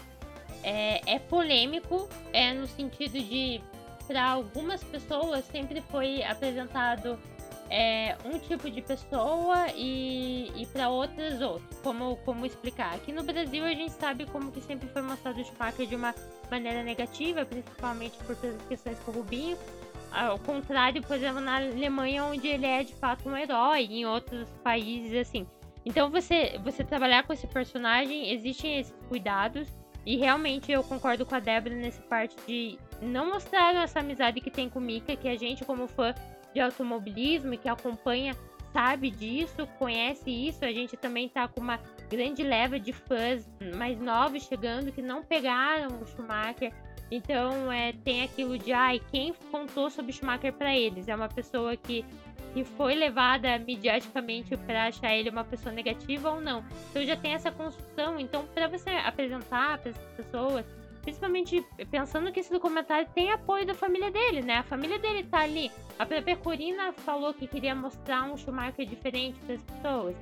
[0.64, 3.62] é, é polêmico, é no sentido de,
[4.08, 7.20] para algumas pessoas, sempre foi apresentado
[7.70, 11.68] é, um tipo de pessoa e, e para outras outro.
[11.84, 12.96] Como, como explicar?
[12.96, 16.14] Aqui no Brasil a gente sabe como que sempre foi mostrado o Schumacher de uma
[16.50, 18.36] maneira negativa, principalmente por
[18.68, 19.58] questões com o Rubinho.
[20.18, 24.50] Ao contrário, por exemplo, na Alemanha, onde ele é de fato um herói, em outros
[24.64, 25.46] países assim.
[25.86, 29.68] Então você, você trabalhar com esse personagem, existem esses cuidados.
[30.04, 34.50] E realmente eu concordo com a Débora nessa parte de não mostrar essa amizade que
[34.50, 36.16] tem com o Mika, que a gente, como fã,
[36.52, 38.36] de automobilismo e que acompanha
[38.74, 40.66] sabe disso, conhece isso.
[40.66, 45.24] A gente também tá com uma grande leva de fãs mais novos chegando que não
[45.24, 46.74] pegaram o Schumacher.
[47.10, 51.08] Então, é, tem aquilo de, ai, quem contou sobre Schumacher para eles?
[51.08, 52.04] É uma pessoa que,
[52.54, 56.66] que foi levada mediaticamente para achar ele uma pessoa negativa ou não.
[56.90, 58.20] Então, já tem essa construção.
[58.20, 60.66] Então, para você apresentar para essas pessoas,
[61.08, 64.56] Principalmente pensando que esse documentário tem apoio da família dele, né?
[64.56, 65.72] A família dele tá ali.
[65.98, 70.16] A própria Corina falou que queria mostrar um Schumacher diferente para as pessoas.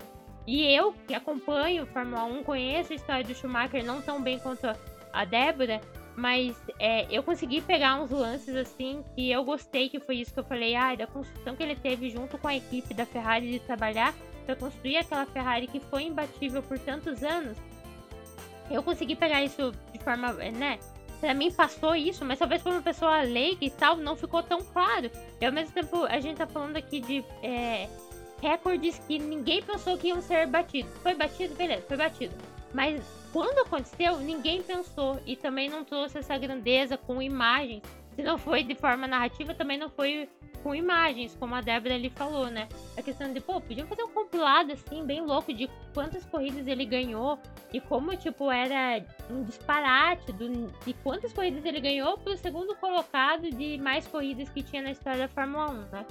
[0.46, 4.68] E eu, que acompanho Fórmula 1, conheço a história do Schumacher não tão bem quanto
[5.12, 5.82] a Débora,
[6.16, 10.40] mas é, eu consegui pegar uns lances assim que eu gostei, que foi isso que
[10.40, 13.60] eu falei, ah, da construção que ele teve junto com a equipe da Ferrari de
[13.60, 14.14] trabalhar
[14.46, 17.58] para construir aquela Ferrari que foi imbatível por tantos anos.
[18.70, 20.80] Eu consegui pegar isso de forma, né?
[21.20, 24.62] Pra mim passou isso, mas talvez para uma pessoa leiga e tal não ficou tão
[24.62, 25.10] claro.
[25.40, 27.90] E ao mesmo tempo a gente tá falando aqui de é,
[28.42, 30.92] recordes que ninguém pensou que iam ser batidos.
[31.02, 32.36] Foi batido, beleza, foi batido.
[32.74, 33.02] Mas
[33.36, 37.84] quando aconteceu, ninguém pensou e também não trouxe essa grandeza com imagens.
[38.16, 40.30] Se não foi de forma narrativa, também não foi
[40.64, 42.70] com imagens, como a Débora ali falou, né?
[42.98, 46.86] A questão de, pô, podiam fazer um compilado assim, bem louco, de quantas corridas ele
[46.86, 47.38] ganhou
[47.74, 53.52] e como, tipo, era um disparate do, de quantas corridas ele ganhou pro segundo colocado
[53.52, 56.06] de mais corridas que tinha na história da Fórmula 1, né?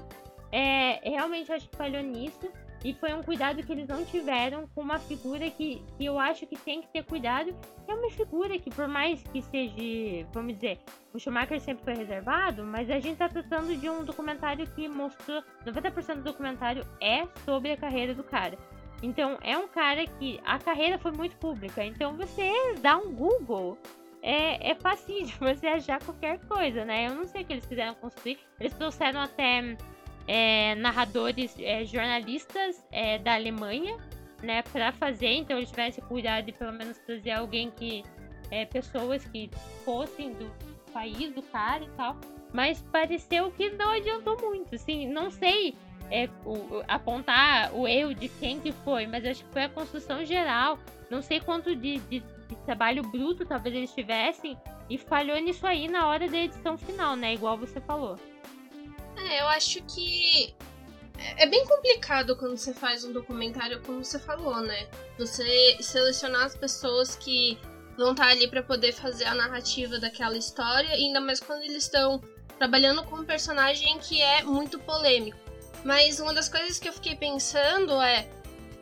[0.53, 2.53] É, realmente acho que falhou nisso.
[2.85, 6.47] E foi um cuidado que eles não tiveram com uma figura que, que eu acho
[6.47, 7.57] que tem que ter cuidado.
[7.88, 10.79] É uma figura que, por mais que seja, vamos dizer,
[11.14, 15.42] o Schumacher sempre foi reservado, mas a gente tá tratando de um documentário que mostrou.
[15.64, 18.59] 90% do documentário é sobre a carreira do cara.
[19.03, 21.83] Então, é um cara que a carreira foi muito pública.
[21.83, 23.79] Então, você dá um Google
[24.23, 27.09] é, é fácil de você achar qualquer coisa, né?
[27.09, 28.38] Eu não sei o que eles quiseram construir.
[28.59, 29.77] Eles trouxeram até
[30.27, 33.97] é, narradores, é, jornalistas é, da Alemanha,
[34.43, 35.33] né, para fazer.
[35.33, 38.05] Então eles tivessem cuidado de pelo menos trazer alguém que
[38.51, 39.51] é, pessoas que
[39.85, 40.51] fossem do
[40.93, 42.17] país do cara e tal.
[42.53, 45.75] Mas pareceu que não adiantou muito, assim, não sei
[46.11, 50.25] é, o, apontar o erro de quem que foi, mas acho que foi a construção
[50.25, 50.79] geral.
[51.11, 54.57] Não sei quanto de, de, de trabalho bruto talvez eles tivessem
[54.89, 57.35] e falhou nisso aí na hora da edição final, né?
[57.35, 58.17] Igual você falou.
[59.38, 60.55] Eu acho que
[61.18, 64.87] é, é bem complicado quando você faz um documentário, como você falou, né?
[65.18, 67.59] Você selecionar as pessoas que
[67.97, 72.20] vão estar ali para poder fazer a narrativa daquela história, ainda mais quando eles estão
[72.59, 75.38] trabalhando com um personagem que é muito polêmico.
[75.85, 78.27] Mas uma das coisas que eu fiquei pensando é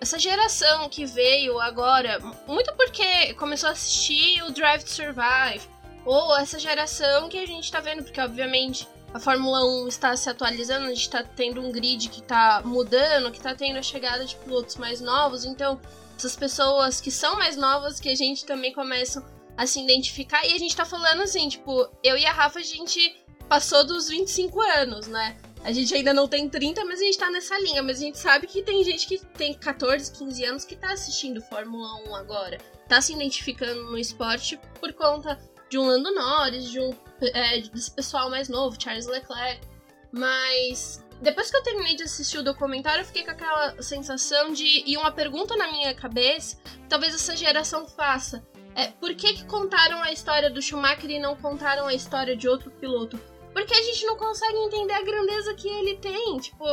[0.00, 5.68] essa geração que veio agora, muito porque começou a assistir o Drive to Survive,
[6.04, 10.29] ou essa geração que a gente tá vendo, porque obviamente a Fórmula 1 está se
[10.29, 14.25] atualizando, a gente está tendo um grid que está mudando, que está tendo a chegada
[14.25, 15.81] de pilotos mais novos, então
[16.16, 19.25] essas pessoas que são mais novas que a gente também começam
[19.57, 20.46] a se identificar.
[20.46, 23.16] E a gente tá falando assim, tipo, eu e a Rafa, a gente
[23.48, 25.37] passou dos 25 anos, né?
[25.64, 27.83] A gente ainda não tem 30, mas a gente tá nessa linha.
[27.83, 31.40] Mas a gente sabe que tem gente que tem 14, 15 anos que tá assistindo
[31.40, 32.59] Fórmula 1 agora.
[32.88, 35.38] Tá se identificando no esporte por conta
[35.72, 39.66] de um Lando Norris, de um é, desse pessoal mais novo, Charles Leclerc.
[40.12, 44.85] Mas depois que eu terminei de assistir o documentário, eu fiquei com aquela sensação de.
[44.87, 46.58] E uma pergunta na minha cabeça,
[46.90, 48.46] talvez essa geração faça.
[48.74, 52.46] É, por que, que contaram a história do Schumacher e não contaram a história de
[52.46, 53.18] outro piloto?
[53.54, 56.37] Porque a gente não consegue entender a grandeza que ele tem.
[56.38, 56.64] Tipo,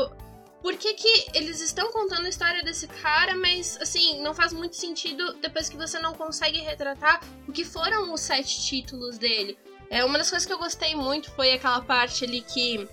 [0.62, 4.76] por que, que eles estão contando a história desse cara, mas assim, não faz muito
[4.76, 9.58] sentido depois que você não consegue retratar o que foram os sete títulos dele.
[9.90, 12.88] É, uma das coisas que eu gostei muito foi aquela parte ali que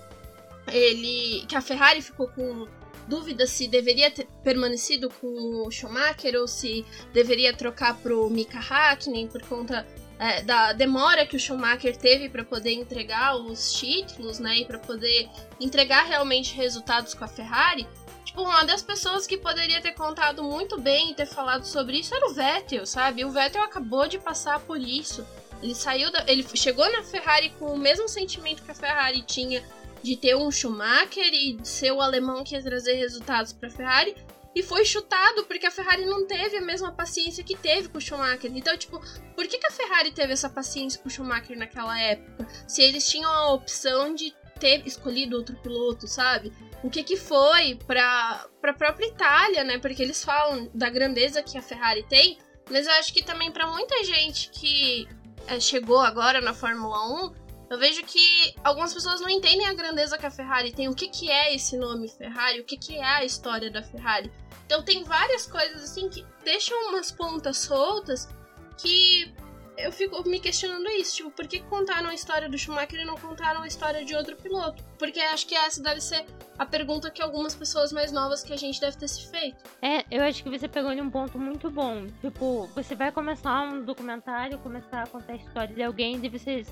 [0.68, 1.44] ele.
[1.46, 2.66] que a Ferrari ficou com
[3.06, 9.28] dúvida se deveria ter permanecido com o Schumacher ou se deveria trocar pro Mika Hakkinen
[9.28, 9.86] por conta
[10.18, 14.78] é, da demora que o Schumacher teve para poder entregar os títulos, né, e para
[14.78, 15.28] poder
[15.60, 17.86] entregar realmente resultados com a Ferrari.
[18.24, 22.14] Tipo, uma das pessoas que poderia ter contado muito bem e ter falado sobre isso
[22.14, 23.24] era o Vettel, sabe?
[23.24, 25.26] O Vettel acabou de passar por isso.
[25.62, 29.64] Ele saiu da, ele chegou na Ferrari com o mesmo sentimento que a Ferrari tinha
[30.02, 33.72] de ter um Schumacher e de ser o alemão que ia trazer resultados para a
[33.72, 34.14] Ferrari
[34.56, 38.00] e foi chutado porque a Ferrari não teve a mesma paciência que teve com o
[38.00, 38.50] Schumacher.
[38.54, 38.98] Então, tipo,
[39.34, 42.48] por que, que a Ferrari teve essa paciência com o Schumacher naquela época?
[42.66, 46.50] Se eles tinham a opção de ter escolhido outro piloto, sabe?
[46.82, 49.78] O que que foi para a própria Itália, né?
[49.78, 52.38] Porque eles falam da grandeza que a Ferrari tem,
[52.70, 55.06] mas eu acho que também para muita gente que
[55.46, 57.34] é, chegou agora na Fórmula 1,
[57.68, 61.08] eu vejo que algumas pessoas não entendem a grandeza que a Ferrari tem, o que,
[61.08, 64.32] que é esse nome Ferrari, o que, que é a história da Ferrari.
[64.66, 68.28] Então tem várias coisas assim que deixam umas pontas soltas
[68.76, 69.32] que
[69.78, 73.16] eu fico me questionando isso, tipo, por que contaram a história do Schumacher e não
[73.16, 74.82] contaram a história de outro piloto?
[74.98, 76.24] Porque acho que essa deve ser
[76.58, 79.62] a pergunta que algumas pessoas mais novas que a gente deve ter se feito.
[79.82, 82.06] É, eu acho que você pegou um ponto muito bom.
[82.20, 86.64] Tipo, você vai começar um documentário, começar a contar a história de alguém e você,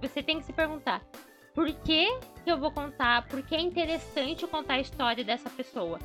[0.00, 1.02] você tem que se perguntar.
[1.54, 2.06] Por que,
[2.44, 3.26] que eu vou contar?
[3.26, 5.98] Por que é interessante contar a história dessa pessoa?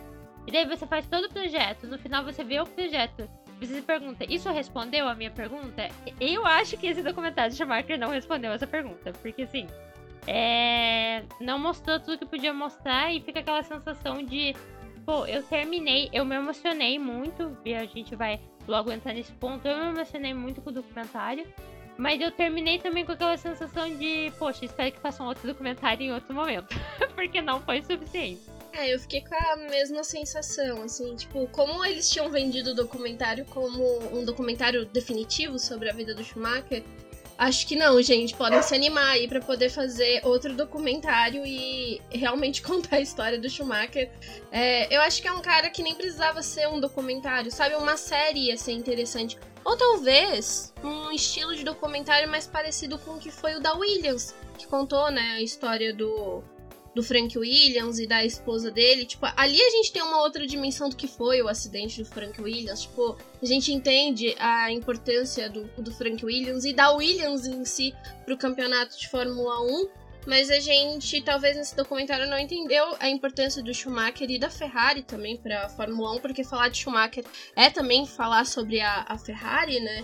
[0.47, 3.29] E daí você faz todo o projeto, no final você vê o projeto.
[3.59, 5.87] Você se pergunta, isso respondeu a minha pergunta?
[6.19, 9.13] Eu acho que esse documentário de Schumacher não respondeu essa pergunta.
[9.21, 9.65] Porque assim,
[10.27, 11.23] é...
[11.39, 14.53] não mostrou tudo que podia mostrar e fica aquela sensação de
[15.05, 19.65] pô, eu terminei, eu me emocionei muito, e a gente vai logo entrar nesse ponto,
[19.67, 21.45] eu me emocionei muito com o documentário,
[21.97, 26.11] mas eu terminei também com aquela sensação de, poxa, espero que façam outro documentário em
[26.11, 26.75] outro momento,
[27.13, 28.54] porque não foi suficiente.
[28.77, 33.45] É, eu fiquei com a mesma sensação, assim, tipo, como eles tinham vendido o documentário
[33.45, 36.83] como um documentário definitivo sobre a vida do Schumacher,
[37.37, 38.33] Acho que não, gente.
[38.33, 43.49] Podem se animar aí para poder fazer outro documentário e realmente contar a história do
[43.49, 44.09] Schumacher.
[44.51, 47.75] É, eu acho que é um cara que nem precisava ser um documentário, sabe?
[47.75, 49.37] Uma série ia ser interessante.
[49.65, 54.33] Ou talvez um estilo de documentário mais parecido com o que foi o da Williams,
[54.57, 56.41] que contou, né, a história do,
[56.95, 59.05] do Frank Williams e da esposa dele.
[59.05, 62.41] Tipo, ali a gente tem uma outra dimensão do que foi o acidente do Frank
[62.41, 62.83] Williams.
[62.83, 67.93] Tipo, a gente entende a importância do, do Frank Williams e da Williams em si
[68.23, 69.89] pro campeonato de Fórmula 1.
[70.25, 75.03] Mas a gente, talvez nesse documentário, não entendeu a importância do Schumacher e da Ferrari
[75.03, 77.23] também para Fórmula 1, porque falar de Schumacher
[77.55, 80.03] é também falar sobre a, a Ferrari, né?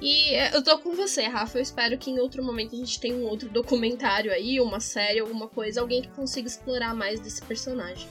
[0.00, 1.58] E é, eu tô com você, Rafa.
[1.58, 5.20] Eu espero que em outro momento a gente tenha um outro documentário aí, uma série,
[5.20, 8.08] alguma coisa, alguém que consiga explorar mais desse personagem.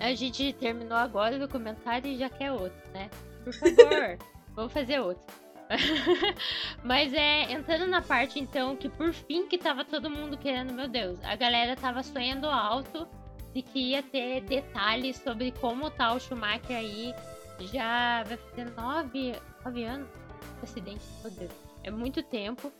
[0.00, 3.08] A gente terminou agora o documentário e já quer outro, né?
[3.44, 4.18] Por favor,
[4.54, 5.22] vamos fazer outro.
[6.82, 10.88] Mas é, entrando na parte então que por fim que tava todo mundo querendo, meu
[10.88, 13.06] Deus, a galera tava sonhando alto
[13.54, 17.14] de que ia ter detalhes sobre como tá o Schumacher aí.
[17.60, 20.08] Já vai fazer nove, nove anos
[20.64, 21.50] acidente, meu Deus,
[21.84, 22.72] é muito tempo.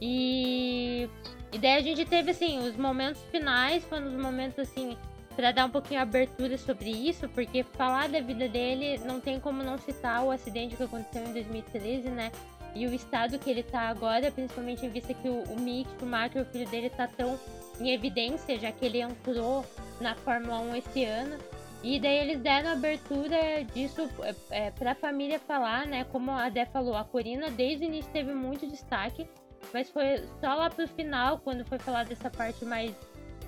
[0.00, 1.08] E,
[1.52, 4.96] e daí a gente teve assim, os momentos finais foram os momentos assim
[5.34, 9.62] para dar um pouquinho abertura sobre isso, porque falar da vida dele não tem como
[9.62, 12.32] não citar o acidente que aconteceu em 2013, né?
[12.74, 16.44] E o estado que ele tá agora, principalmente em vista que o, o Mick o
[16.46, 17.38] filho dele, tá tão
[17.80, 19.64] em evidência, já que ele entrou
[20.00, 21.38] na Fórmula 1 esse ano.
[21.86, 24.10] E daí eles deram abertura disso
[24.50, 26.02] é, é para a família falar, né?
[26.02, 29.24] Como a Dé falou, a Corina desde o início teve muito destaque,
[29.72, 32.92] mas foi só lá pro final, quando foi falar dessa parte mais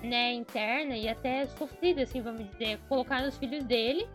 [0.01, 4.07] né, interna e até sofrida, assim, vamos dizer, colocar nos filhos dele.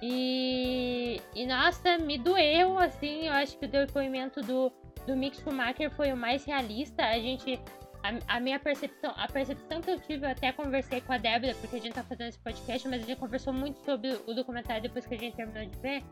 [0.00, 4.72] E, e nossa, me doeu, assim, eu acho que o depoimento do,
[5.06, 7.04] do Mick Schumacher foi o mais realista.
[7.04, 7.60] A gente
[8.02, 11.54] a, a, minha percepção, a percepção que eu tive, eu até conversei com a Débora,
[11.54, 14.82] porque a gente tá fazendo esse podcast, mas a gente conversou muito sobre o documentário
[14.82, 16.02] depois que a gente terminou de ver.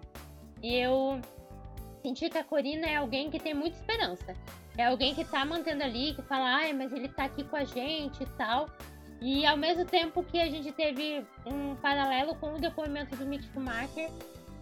[0.62, 1.20] E eu
[2.02, 4.34] senti que a Corina é alguém que tem muita esperança.
[4.76, 7.64] É alguém que tá mantendo ali, que fala, ai, mas ele tá aqui com a
[7.64, 8.68] gente e tal.
[9.20, 13.44] E ao mesmo tempo que a gente teve um paralelo com o depoimento do Mick
[13.52, 14.10] Schumacher,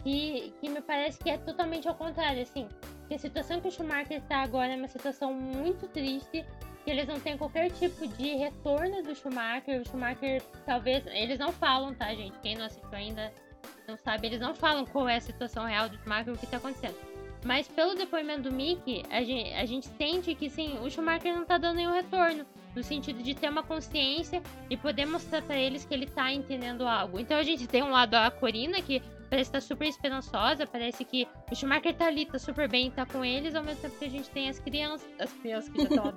[0.05, 2.69] que, que me parece que é totalmente ao contrário, assim.
[3.09, 6.45] Que a situação que o Schumacher está agora é uma situação muito triste,
[6.85, 9.81] que eles não têm qualquer tipo de retorno do Schumacher.
[9.81, 11.05] O Schumacher, talvez.
[11.07, 12.39] Eles não falam, tá, gente?
[12.41, 13.33] Quem não assistiu ainda
[13.89, 16.57] não sabe, eles não falam qual é a situação real do Schumacher, o que tá
[16.57, 16.97] acontecendo.
[17.45, 21.45] Mas pelo depoimento do Mickey, a gente, a gente sente que sim, o Schumacher não
[21.45, 22.47] tá dando nenhum retorno.
[22.75, 26.89] No sentido de ter uma consciência e poder mostrar para eles que ele tá entendendo
[26.89, 27.21] algo.
[27.21, 31.05] Então a gente tem um lado a Corina, que parece estar tá super esperançosa, parece
[31.05, 34.07] que o Schumacher tá ali, tá super bem, tá com eles, ao mesmo tempo que
[34.07, 35.09] a gente tem as crianças.
[35.21, 36.15] As crianças que já estão?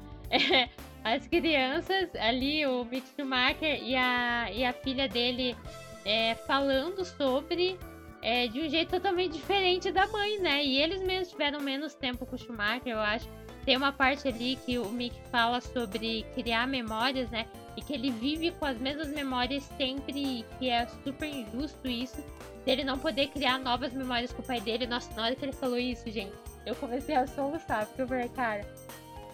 [1.02, 5.56] As crianças ali, o Mick Schumacher e a, e a filha dele
[6.04, 7.78] é, falando sobre
[8.22, 10.64] é, de um jeito totalmente diferente da mãe, né?
[10.64, 13.26] E eles mesmos tiveram menos tempo com o Schumacher, eu acho.
[13.64, 17.46] Tem uma parte ali que o Mick fala sobre criar memórias, né?
[17.76, 22.24] E que ele vive com as mesmas memórias sempre, e que é super injusto isso,
[22.64, 24.86] dele não poder criar novas memórias com o pai dele.
[24.86, 26.32] Nossa, na hora que ele falou isso, gente,
[26.66, 28.66] eu comecei a soluçar, porque eu falei, cara,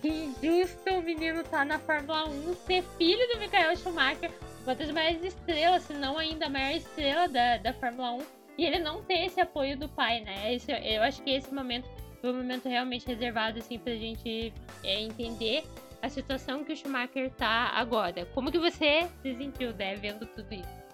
[0.00, 4.30] que injusto o menino tá na Fórmula 1 ser filho do Michael Schumacher,
[4.64, 8.26] uma das maiores estrelas, se não ainda a maior estrela da, da Fórmula 1,
[8.58, 10.54] e ele não ter esse apoio do pai, né?
[10.54, 11.88] Esse, eu acho que esse momento
[12.20, 15.64] foi um momento realmente reservado, assim, pra gente é, entender
[16.02, 18.26] a situação que o Schumacher tá agora.
[18.26, 20.86] Como que você se sentiu, né, vendo tudo isso?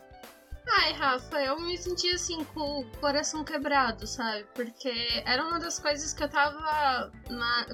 [0.78, 4.46] Ai, Rafa, eu me senti assim com o coração quebrado, sabe?
[4.54, 4.92] Porque
[5.24, 7.66] era uma das coisas que eu tava na,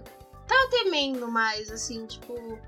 [0.49, 2.59] tava temendo mais, assim, tipo.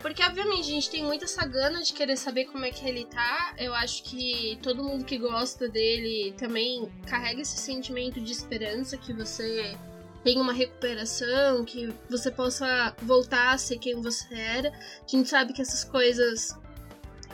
[0.00, 3.04] Porque, obviamente, a gente tem muita essa gana de querer saber como é que ele
[3.04, 3.54] tá.
[3.58, 9.12] Eu acho que todo mundo que gosta dele também carrega esse sentimento de esperança que
[9.12, 9.76] você
[10.22, 14.68] tem uma recuperação, que você possa voltar a ser quem você era.
[14.68, 16.56] A gente sabe que essas coisas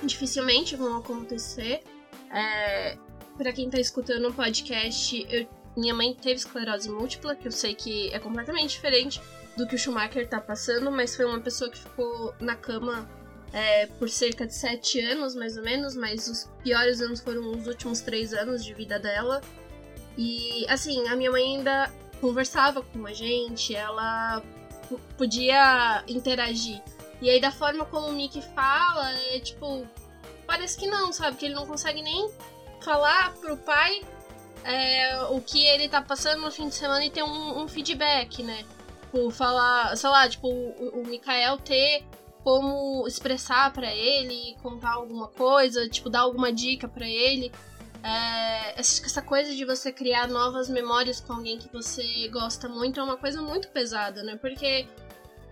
[0.03, 1.83] dificilmente vão acontecer.
[2.31, 2.97] É...
[3.37, 7.75] para quem tá escutando o podcast, eu, minha mãe teve esclerose múltipla, que eu sei
[7.75, 9.21] que é completamente diferente
[9.57, 13.09] do que o Schumacher tá passando, mas foi uma pessoa que ficou na cama
[13.53, 17.67] é, por cerca de sete anos, mais ou menos, mas os piores anos foram os
[17.67, 19.41] últimos três anos de vida dela.
[20.19, 21.91] E, assim, a minha mãe ainda
[22.21, 24.43] conversava com a gente, ela
[25.17, 26.83] podia interagir.
[27.23, 29.87] E aí, da forma como o Mickey fala, é tipo.
[30.47, 31.37] Parece que não, sabe?
[31.37, 32.31] Que ele não consegue nem
[32.83, 34.03] falar pro pai
[34.65, 38.43] é, o que ele tá passando no fim de semana e ter um, um feedback,
[38.43, 38.65] né?
[39.15, 42.05] Tipo, falar, sei lá, tipo, o, o Mikael ter
[42.43, 47.53] como expressar para ele, contar alguma coisa, tipo, dar alguma dica para ele.
[48.03, 53.03] É, essa coisa de você criar novas memórias com alguém que você gosta muito é
[53.05, 54.35] uma coisa muito pesada, né?
[54.35, 54.85] Porque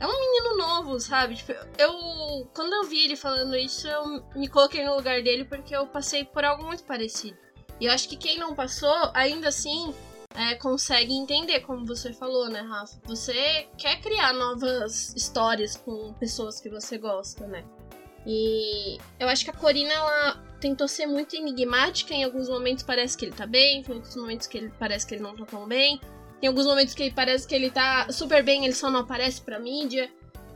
[0.01, 1.37] é um menino novo, sabe?
[1.37, 2.51] Tipo, eu.
[2.53, 6.25] Quando eu vi ele falando isso, eu me coloquei no lugar dele porque eu passei
[6.25, 7.39] por algo muito parecido.
[7.79, 9.95] E eu acho que quem não passou, ainda assim,
[10.35, 12.99] é, consegue entender, como você falou, né, Rafa?
[13.05, 17.65] Você quer criar novas histórias com pessoas que você gosta, né?
[18.27, 22.15] E eu acho que a Corina, ela tentou ser muito enigmática.
[22.15, 25.15] Em alguns momentos parece que ele tá bem, em outros momentos que ele parece que
[25.15, 26.01] ele não tá tão bem.
[26.41, 29.41] Tem alguns momentos que ele parece que ele tá super bem, ele só não aparece
[29.41, 30.11] pra mídia.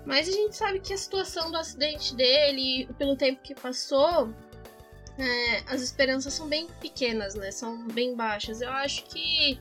[0.05, 4.33] Mas a gente sabe que a situação do acidente dele, pelo tempo que passou,
[5.19, 7.51] é, as esperanças são bem pequenas, né?
[7.51, 8.61] São bem baixas.
[8.61, 9.59] Eu acho que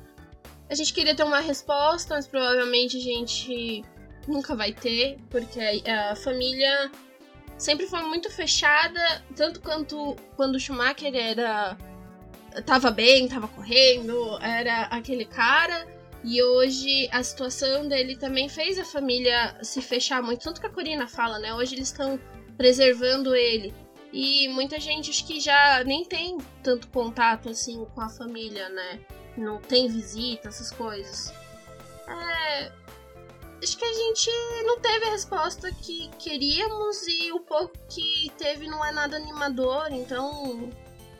[0.69, 3.83] a gente queria ter uma resposta, mas provavelmente a gente
[4.27, 6.91] nunca vai ter, porque a família
[7.57, 11.77] sempre foi muito fechada, tanto quanto quando o Schumacher era
[12.65, 15.87] tava bem, tava correndo, era aquele cara.
[16.23, 20.71] E hoje a situação dele também fez a família se fechar muito, tanto que a
[20.71, 21.53] Corina fala, né?
[21.53, 22.19] Hoje eles estão
[22.57, 23.73] preservando ele.
[24.17, 29.01] E muita gente acho que já nem tem tanto contato assim com a família, né?
[29.35, 31.33] Não tem visita, essas coisas.
[32.07, 32.71] É,
[33.61, 34.31] acho que a gente
[34.63, 39.91] não teve a resposta que queríamos e o pouco que teve não é nada animador,
[39.91, 40.69] então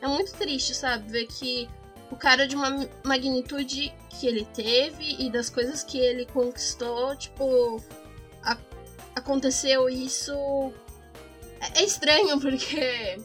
[0.00, 1.12] é muito triste, sabe?
[1.12, 1.68] Ver que
[2.10, 7.78] o cara de uma magnitude que ele teve e das coisas que ele conquistou, tipo,
[9.14, 10.72] aconteceu isso
[11.60, 13.18] é, é estranho porque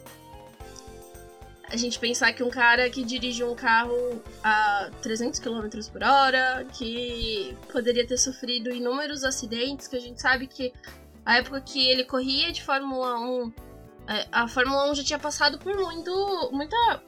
[1.71, 6.65] a gente pensar que um cara que dirige um carro a 300 km por hora,
[6.73, 10.73] que poderia ter sofrido inúmeros acidentes, que a gente sabe que
[11.25, 13.53] a época que ele corria de Fórmula 1,
[14.07, 17.01] é, a Fórmula 1 já tinha passado por muito, muita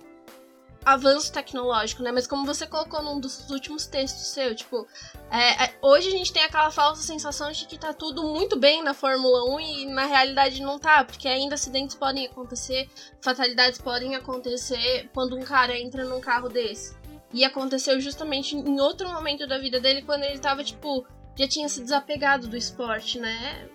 [0.85, 2.11] avanço tecnológico, né?
[2.11, 4.87] Mas como você colocou num dos últimos textos seu, tipo,
[5.31, 8.83] é, é, hoje a gente tem aquela falsa sensação de que tá tudo muito bem
[8.83, 12.89] na Fórmula 1 e na realidade não tá, porque ainda acidentes podem acontecer,
[13.21, 16.95] fatalidades podem acontecer quando um cara entra num carro desse.
[17.33, 21.05] E aconteceu justamente em outro momento da vida dele, quando ele tava, tipo,
[21.35, 23.67] já tinha se desapegado do esporte, né?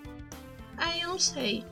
[0.77, 1.65] Aí eu não sei.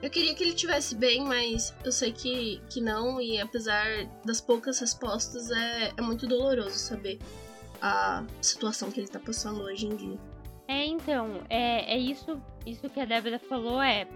[0.00, 3.84] Eu queria que ele tivesse bem, mas eu sei que, que não, e apesar
[4.24, 7.18] das poucas respostas, é, é muito doloroso saber
[7.82, 10.18] a situação que ele tá passando hoje em dia.
[10.68, 14.06] É, então, é, é isso, isso que a Débora falou, é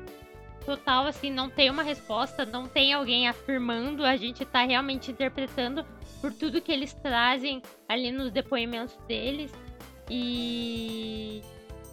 [0.64, 5.84] total, assim, não tem uma resposta, não tem alguém afirmando, a gente tá realmente interpretando
[6.20, 9.52] por tudo que eles trazem ali nos depoimentos deles.
[10.08, 11.42] E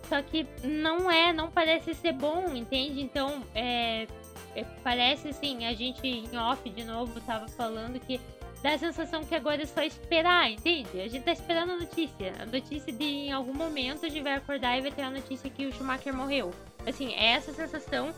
[0.10, 2.99] só que não é, não parece ser bom, entende?
[2.99, 4.07] Então, é,
[4.55, 8.20] é, parece assim, a gente em off de novo tava falando que
[8.64, 10.99] dá a sensação que agora é só esperar, entende?
[10.99, 12.34] A gente tá esperando a notícia.
[12.39, 15.49] A notícia de em algum momento a gente vai acordar e vai ter a notícia
[15.49, 16.51] que o Schumacher morreu.
[16.88, 18.14] Assim, é essa sensação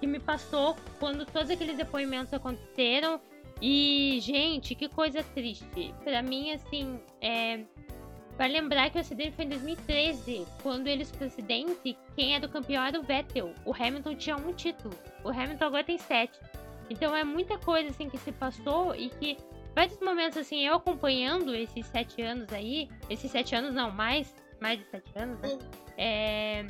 [0.00, 3.20] que me passou quando todos aqueles depoimentos aconteceram.
[3.62, 5.94] E, gente, que coisa triste.
[6.04, 7.60] Para mim, assim, é,
[8.36, 12.48] Vai lembrar que o acidente foi em 2013, quando eles o acidente, quem é do
[12.48, 13.54] campeão era o Vettel.
[13.64, 16.38] O Hamilton tinha um título, o Hamilton agora tem sete.
[16.90, 19.38] Então é muita coisa assim que se passou e que
[19.74, 24.78] vários momentos assim, eu acompanhando esses sete anos aí, esses sete anos não, mais, mais
[24.78, 25.58] de sete anos, né?
[25.96, 26.66] É,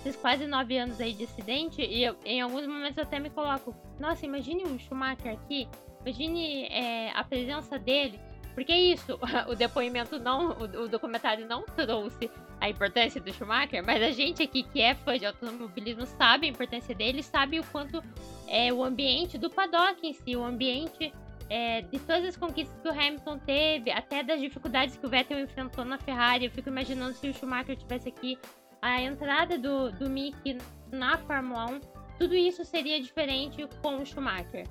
[0.00, 3.30] esses quase nove anos aí de acidente, e eu, em alguns momentos eu até me
[3.30, 5.66] coloco, nossa, imagine o Schumacher aqui,
[6.02, 8.20] imagine é, a presença dele
[8.54, 12.30] porque é isso, o depoimento não, o, documentário não trouxe
[12.60, 16.50] a importância do Schumacher, mas a gente aqui que é fã de automobilismo sabe a
[16.50, 18.02] importância dele, sabe o quanto
[18.46, 21.12] é o ambiente do paddock em si, o ambiente
[21.50, 25.40] é, de todas as conquistas que o Hamilton teve, até das dificuldades que o Vettel
[25.40, 26.46] enfrentou na Ferrari.
[26.46, 28.38] Eu fico imaginando se o Schumacher tivesse aqui
[28.80, 30.58] a entrada do, do Mick
[30.90, 31.80] na Fórmula 1,
[32.18, 34.66] tudo isso seria diferente com o Schumacher.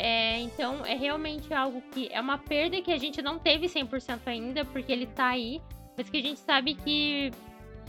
[0.00, 4.20] É, então é realmente algo que é uma perda que a gente não teve 100%
[4.26, 5.60] ainda, porque ele tá aí,
[5.96, 7.32] mas que a gente sabe que,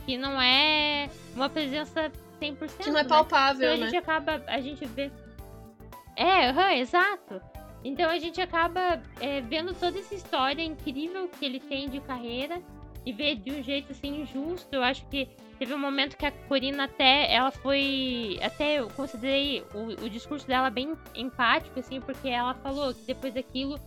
[0.07, 2.78] que não é uma presença 100%.
[2.84, 3.76] Que não é palpável, né?
[3.76, 3.91] Então a né?
[3.91, 5.12] gente acaba, a gente vê.
[6.16, 7.39] É, uhum, exato.
[7.84, 12.60] Então a gente acaba é, vendo toda essa história incrível que ele tem de carreira
[13.05, 14.76] e ver de um jeito assim injusto.
[14.76, 15.30] Eu acho que
[15.60, 20.47] teve um momento que a Corina até ela foi até eu considerei o, o discurso
[20.47, 23.78] dela bem empático assim, porque ela falou que depois daquilo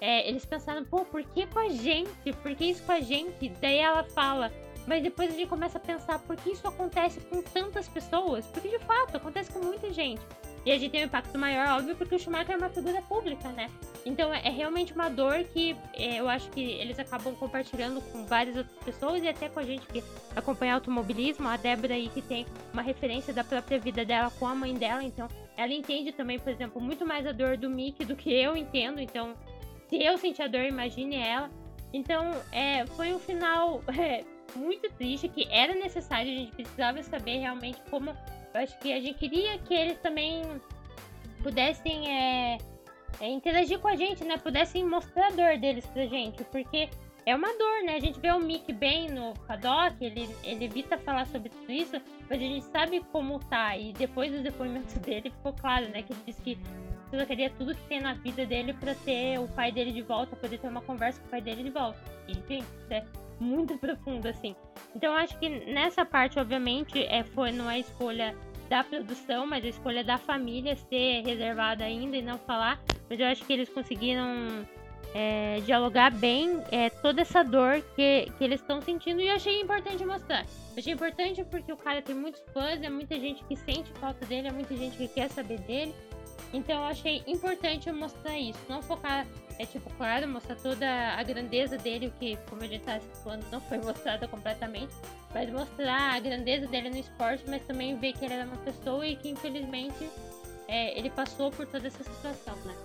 [0.00, 2.32] é, eles pensaram, pô, por que com a gente?
[2.42, 3.48] Por que isso com a gente?
[3.60, 4.52] Daí ela fala,
[4.86, 8.46] mas depois a gente começa a pensar por que isso acontece com tantas pessoas?
[8.46, 10.22] Porque de fato acontece com muita gente.
[10.64, 13.48] E a gente tem um impacto maior, óbvio, porque o Schumacher é uma figura pública,
[13.50, 13.70] né?
[14.04, 18.24] Então é, é realmente uma dor que é, eu acho que eles acabam compartilhando com
[18.26, 20.02] várias outras pessoas e até com a gente que
[20.34, 21.48] acompanha automobilismo.
[21.48, 25.02] A Débora aí que tem uma referência da própria vida dela com a mãe dela,
[25.02, 28.56] então ela entende também, por exemplo, muito mais a dor do Mickey do que eu
[28.56, 29.00] entendo.
[29.00, 29.34] Então,
[29.88, 31.50] se eu sentir a dor, imagine ela.
[31.92, 37.38] Então, é, foi um final é, muito triste, que era necessário, a gente precisava saber
[37.38, 38.16] realmente como
[38.54, 40.42] eu acho que a gente queria que eles também
[41.42, 42.58] pudessem é,
[43.20, 44.36] é, interagir com a gente, né?
[44.36, 46.88] Pudessem mostrar a dor deles pra gente, porque
[47.26, 47.96] é uma dor, né?
[47.96, 52.00] A gente vê o Mick bem no paddock, ele, ele evita falar sobre tudo isso,
[52.22, 53.76] mas a gente sabe como tá.
[53.76, 56.02] E depois do depoimento dele ficou claro, né?
[56.02, 56.58] Que ele disse que
[57.10, 60.58] trocaria tudo que tem na vida dele para ter o pai dele de volta, poder
[60.58, 61.98] ter uma conversa com o pai dele de volta.
[62.26, 63.04] E, isso é
[63.40, 64.54] muito profundo, assim.
[64.94, 68.34] Então eu acho que nessa parte, obviamente, é, foi, não é escolha
[68.68, 72.80] da produção, mas a escolha da família ser reservada ainda e não falar.
[73.08, 74.66] Mas eu acho que eles conseguiram
[75.14, 79.60] é, dialogar bem é, toda essa dor que, que eles estão sentindo e eu achei
[79.60, 80.42] importante mostrar.
[80.42, 84.24] Eu achei importante porque o cara tem muitos fãs, é muita gente que sente falta
[84.26, 85.94] dele, é muita gente que quer saber dele.
[86.52, 89.26] Então eu achei importante mostrar isso, não focar
[89.58, 93.44] é tipo, claro, mostrar toda a grandeza dele, o que, como a gente tá falando,
[93.50, 94.94] não foi mostrada completamente,
[95.34, 99.04] mas mostrar a grandeza dele no esporte, mas também ver que ele era uma pessoa
[99.04, 100.08] e que infelizmente
[100.68, 102.76] é, ele passou por toda essa situação, né?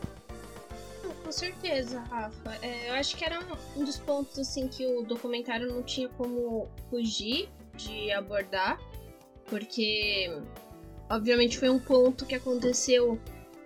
[1.23, 2.57] Com certeza, Rafa.
[2.61, 3.39] É, eu acho que era
[3.77, 8.79] um dos pontos assim que o documentário não tinha como fugir de abordar,
[9.45, 10.35] porque
[11.09, 13.19] obviamente foi um ponto que aconteceu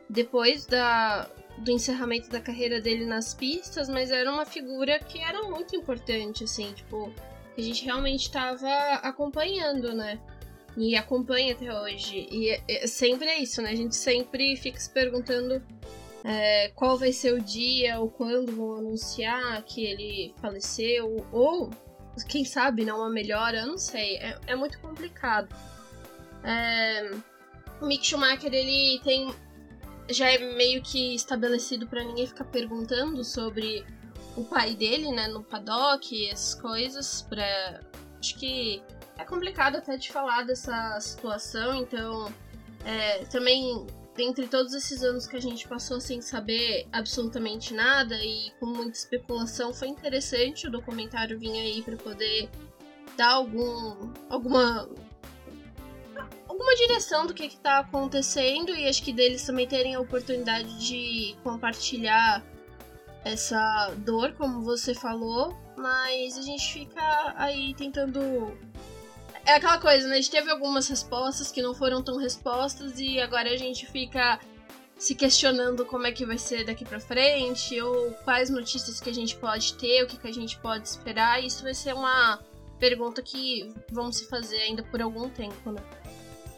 [0.09, 5.43] depois da, do encerramento da carreira dele nas pistas, mas era uma figura que era
[5.43, 7.11] muito importante, assim, tipo,
[7.57, 8.69] a gente realmente estava
[9.01, 10.19] acompanhando, né?
[10.77, 12.27] E acompanha até hoje.
[12.31, 13.71] E é, é, sempre é isso, né?
[13.71, 15.61] A gente sempre fica se perguntando
[16.23, 21.71] é, qual vai ser o dia ou quando vão anunciar que ele faleceu, ou
[22.27, 24.17] quem sabe, não uma melhora, eu não sei.
[24.17, 25.53] É, é muito complicado.
[26.43, 27.11] É,
[27.81, 29.33] o Mick Schumacher, ele tem
[30.09, 33.85] já é meio que estabelecido para ninguém ficar perguntando sobre
[34.35, 37.81] o pai dele, né, no paddock, essas coisas, pra...
[38.19, 38.81] Acho que
[39.17, 42.31] é complicado até de falar dessa situação, então
[42.85, 43.85] é, também
[44.15, 48.97] dentre todos esses anos que a gente passou sem saber absolutamente nada e com muita
[48.97, 52.49] especulação, foi interessante o documentário vir aí para poder
[53.15, 54.89] dar algum alguma
[56.47, 61.35] alguma direção do que está acontecendo e acho que deles também terem a oportunidade de
[61.43, 62.43] compartilhar
[63.23, 68.57] essa dor, como você falou, mas a gente fica aí tentando.
[69.45, 70.13] É aquela coisa, né?
[70.13, 74.39] A gente teve algumas respostas que não foram tão respostas e agora a gente fica
[74.97, 79.13] se questionando como é que vai ser daqui para frente ou quais notícias que a
[79.13, 81.43] gente pode ter, o que, que a gente pode esperar.
[81.43, 82.39] Isso vai ser uma
[82.79, 85.81] pergunta que vamos se fazer ainda por algum tempo, né?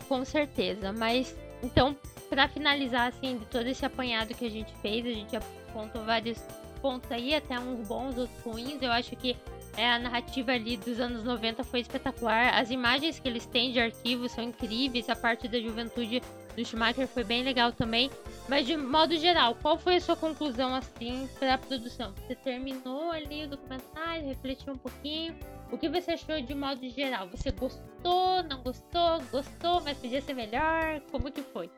[0.09, 0.91] Com certeza.
[0.91, 1.95] Mas, então,
[2.29, 6.39] para finalizar, assim, de todo esse apanhado que a gente fez, a gente apontou vários
[6.81, 8.81] pontos aí, até uns bons, outros ruins.
[8.81, 9.37] Eu acho que
[9.77, 12.55] é, a narrativa ali dos anos 90 foi espetacular.
[12.55, 15.09] As imagens que eles têm de arquivo são incríveis.
[15.09, 16.21] A parte da juventude
[16.55, 18.09] do Schumacher foi bem legal também.
[18.47, 22.13] Mas de modo geral, qual foi a sua conclusão assim para a produção?
[22.15, 25.35] Você terminou ali o documentário, refletiu um pouquinho.
[25.71, 27.29] O que você achou de modo geral?
[27.29, 31.01] Você gostou, não gostou, gostou, mas podia ser melhor?
[31.11, 31.69] Como que foi?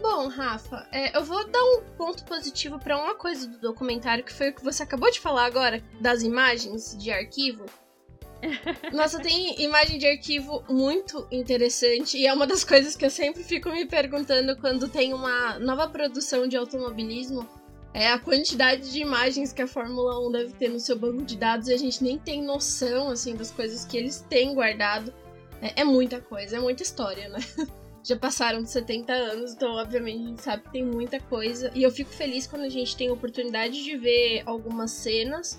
[0.00, 4.32] Bom, Rafa, é, eu vou dar um ponto positivo para uma coisa do documentário, que
[4.32, 7.64] foi o que você acabou de falar agora, das imagens de arquivo.
[8.92, 13.42] Nossa, tem imagem de arquivo muito interessante e é uma das coisas que eu sempre
[13.42, 17.48] fico me perguntando quando tem uma nova produção de automobilismo.
[17.96, 21.34] É a quantidade de imagens que a Fórmula 1 deve ter no seu banco de
[21.34, 25.14] dados e a gente nem tem noção assim das coisas que eles têm guardado.
[25.62, 27.38] É, é muita coisa, é muita história, né?
[28.04, 31.70] já passaram de 70 anos, então obviamente a gente sabe que tem muita coisa.
[31.74, 35.58] E eu fico feliz quando a gente tem a oportunidade de ver algumas cenas.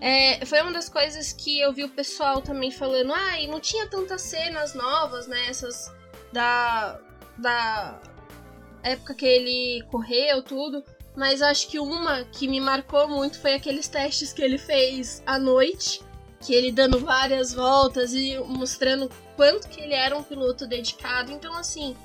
[0.00, 3.58] É, foi uma das coisas que eu vi o pessoal também falando, ah, e não
[3.58, 5.48] tinha tantas cenas novas, né?
[5.48, 5.92] Essas
[6.32, 7.00] da.
[7.36, 8.00] da
[8.84, 10.84] época que ele correu, tudo.
[11.14, 15.38] Mas acho que uma que me marcou muito foi aqueles testes que ele fez à
[15.38, 16.02] noite,
[16.40, 21.30] que ele dando várias voltas e mostrando quanto que ele era um piloto dedicado.
[21.30, 21.96] Então, assim,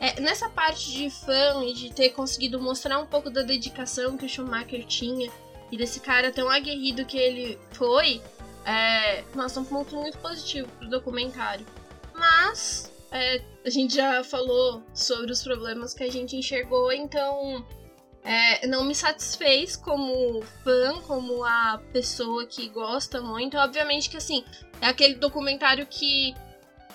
[0.00, 4.26] é, nessa parte de fã e de ter conseguido mostrar um pouco da dedicação que
[4.26, 5.30] o Schumacher tinha
[5.70, 8.20] e desse cara tão aguerrido que ele foi,
[8.64, 11.66] é, nossa, um ponto muito positivo pro documentário.
[12.14, 17.64] Mas é, a gente já falou sobre os problemas que a gente enxergou, então
[18.24, 23.56] é, não me satisfez como fã, como a pessoa que gosta muito.
[23.58, 24.42] Obviamente que assim,
[24.80, 26.34] é aquele documentário que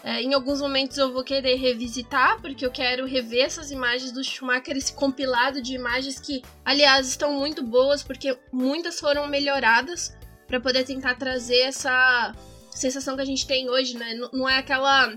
[0.04, 4.24] é, em alguns momentos eu vou querer revisitar, porque eu quero rever essas imagens do
[4.24, 10.18] Schumacher, esse compilado de imagens que, aliás, estão muito boas, porque muitas foram melhoradas
[10.48, 12.34] para poder tentar trazer essa
[12.72, 14.16] sensação que a gente tem hoje, né?
[14.32, 15.14] Não é aquela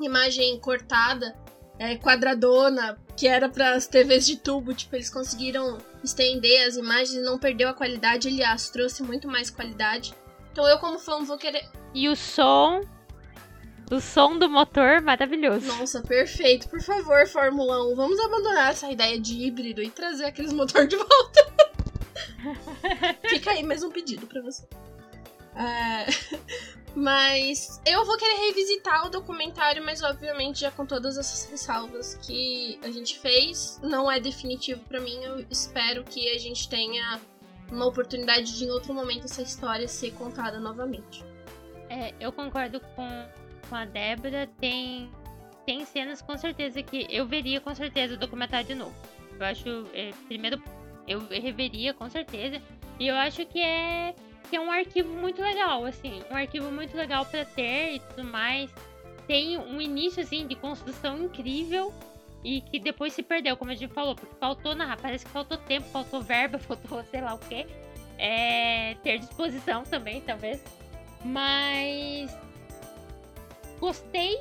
[0.00, 1.34] imagem cortada,
[1.78, 7.14] é, quadradona, que era para as TVs de tubo, tipo, eles conseguiram estender as imagens
[7.14, 10.14] e não perdeu a qualidade, aliás, trouxe muito mais qualidade.
[10.52, 11.68] Então eu como fã vou querer.
[11.94, 12.80] E o som
[13.90, 15.66] o som do motor maravilhoso.
[15.66, 16.68] Nossa, perfeito.
[16.68, 20.96] Por favor, Fórmula 1, vamos abandonar essa ideia de híbrido e trazer aqueles motores de
[20.96, 21.56] volta.
[23.28, 24.66] Fica aí mais um pedido para você.
[25.54, 26.06] É...
[26.96, 32.80] Mas eu vou querer revisitar o documentário, mas obviamente já com todas essas ressalvas que
[32.82, 35.22] a gente fez, não é definitivo para mim.
[35.22, 37.20] Eu espero que a gente tenha
[37.70, 41.22] uma oportunidade de em outro momento essa história ser contada novamente.
[41.90, 43.28] É, eu concordo com,
[43.68, 44.48] com a Débora.
[44.58, 45.10] Tem,
[45.66, 48.94] tem cenas com certeza que eu veria com certeza o documentário de novo.
[49.38, 50.62] Eu acho, é, primeiro,
[51.06, 52.62] eu reveria com certeza.
[52.98, 54.14] E eu acho que é
[54.48, 58.24] que é um arquivo muito legal, assim, um arquivo muito legal para ter e tudo
[58.24, 58.70] mais.
[59.26, 61.92] Tem um início assim de construção incrível
[62.44, 65.58] e que depois se perdeu, como a gente falou, porque faltou na, parece que faltou
[65.58, 67.66] tempo, faltou verba, faltou sei lá o que.
[68.18, 70.62] É, ter disposição também, talvez.
[71.24, 72.34] Mas
[73.80, 74.40] gostei,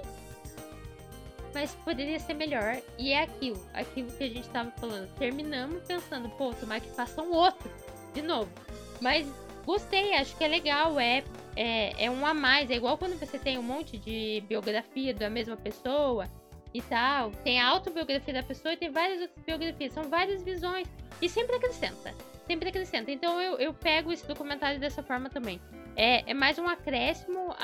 [1.54, 2.78] mas poderia ser melhor.
[2.98, 5.10] E é aquilo, aquilo que a gente tava falando.
[5.16, 7.72] Terminamos pensando, pô, tomar que faça um outro
[8.14, 8.52] de novo.
[9.02, 9.28] Mas
[9.66, 11.24] Gostei, acho que é legal, é,
[11.56, 12.70] é, é um a mais.
[12.70, 16.30] É igual quando você tem um monte de biografia da mesma pessoa
[16.72, 17.32] e tal.
[17.44, 19.94] Tem a autobiografia da pessoa e tem várias outras biografias.
[19.94, 20.88] São várias visões.
[21.20, 22.14] E sempre acrescenta.
[22.46, 23.12] Sempre acrescenta.
[23.12, 25.60] Então eu, eu pego esse documentário dessa forma também.
[25.96, 27.56] É, é mais um acréscimo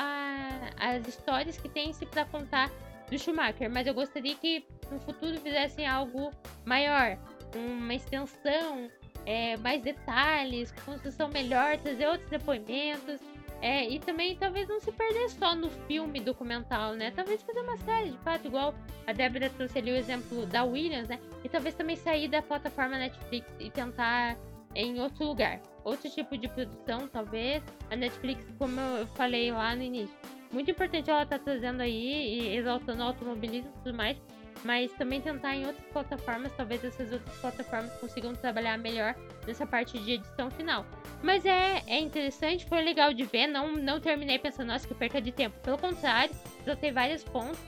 [0.78, 2.72] às histórias que tem-se para contar
[3.12, 3.70] do Schumacher.
[3.70, 6.32] Mas eu gostaria que no futuro fizessem algo
[6.66, 7.20] maior.
[7.56, 8.90] Uma extensão
[9.26, 13.20] é, mais detalhes, construção melhor, trazer outros depoimentos.
[13.62, 17.12] É, e também talvez não se perder só no filme documental, né?
[17.12, 18.74] Talvez fazer uma série, de fato, igual
[19.06, 21.20] a Débora trouxe ali o exemplo da Williams, né?
[21.44, 24.36] E talvez também sair da plataforma Netflix e tentar
[24.74, 25.62] em outro lugar.
[25.84, 27.62] Outro tipo de produção, talvez.
[27.92, 30.16] A Netflix, como eu falei lá no início,
[30.52, 34.18] muito importante ela estar tá trazendo aí e exaltando o automobilismo e tudo mais
[34.64, 39.98] mas também tentar em outras plataformas, talvez essas outras plataformas consigam trabalhar melhor nessa parte
[40.00, 40.86] de edição final.
[41.22, 45.22] Mas é, é interessante, foi legal de ver, não, não terminei pensando, nossa, que perca
[45.22, 45.58] de tempo.
[45.62, 46.34] Pelo contrário,
[46.80, 47.60] tenho vários pontos.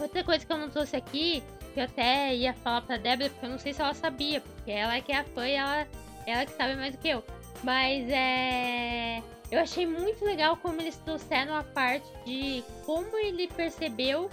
[0.00, 1.42] Outra coisa que eu não trouxe aqui,
[1.74, 4.70] que eu até ia falar pra Débora, porque eu não sei se ela sabia, porque
[4.70, 5.86] ela é que é a fã e ela,
[6.26, 7.24] ela que sabe mais do que eu.
[7.62, 9.22] Mas é.
[9.50, 14.28] Eu achei muito legal como eles trouxeram a parte de como ele percebeu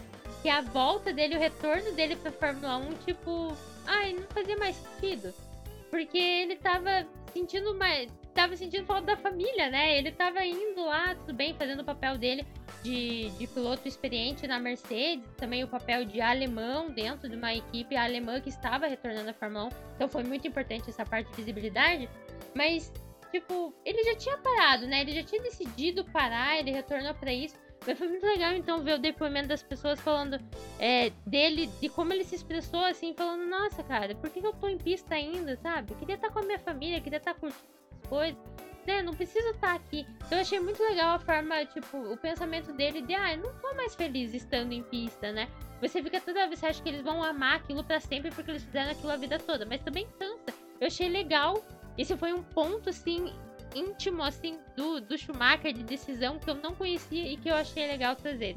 [0.46, 3.52] que a volta dele, o retorno dele pra Fórmula 1, tipo,
[3.88, 5.34] ai, não fazia mais sentido.
[5.90, 8.12] Porque ele tava sentindo mais.
[8.32, 9.98] Tava sentindo falta da família, né?
[9.98, 12.46] Ele tava indo lá, tudo bem, fazendo o papel dele
[12.84, 17.96] de, de piloto experiente na Mercedes, também o papel de alemão dentro de uma equipe
[17.96, 19.70] alemã que estava retornando à Fórmula 1.
[19.96, 22.08] Então foi muito importante essa parte de visibilidade.
[22.54, 22.94] Mas,
[23.32, 25.02] tipo, ele já tinha parado, né?
[25.02, 27.65] Ele já tinha decidido parar, ele retornou para isso.
[27.86, 30.40] Mas foi muito legal, então, ver o depoimento das pessoas falando
[30.80, 34.68] é, dele, de como ele se expressou, assim, falando, nossa, cara, por que eu tô
[34.68, 35.92] em pista ainda, sabe?
[35.92, 37.64] Eu queria estar com a minha família, queria estar curtindo
[38.02, 38.38] as coisas,
[38.88, 39.02] né?
[39.02, 40.06] Não preciso estar aqui.
[40.26, 43.54] Então, eu achei muito legal a forma, tipo, o pensamento dele de, ah, eu não
[43.60, 45.48] tô mais feliz estando em pista, né?
[45.82, 48.64] Você fica toda vez, você acha que eles vão amar aquilo para sempre porque eles
[48.64, 50.58] fizeram aquilo a vida toda, mas também cansa.
[50.80, 51.64] Eu achei legal.
[51.98, 53.34] Esse foi um ponto, assim,
[53.76, 57.86] íntimo, assim, do, do Schumacher, de decisão que eu não conhecia e que eu achei
[57.86, 58.56] legal trazer.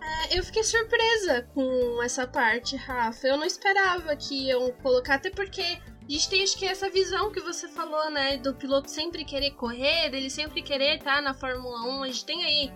[0.00, 3.26] É, eu fiquei surpresa com essa parte, Rafa.
[3.26, 7.32] Eu não esperava que iam colocar, até porque a gente tem acho que essa visão
[7.32, 8.36] que você falou, né?
[8.36, 12.02] Do piloto sempre querer correr, dele sempre querer estar na Fórmula 1.
[12.02, 12.72] A gente tem aí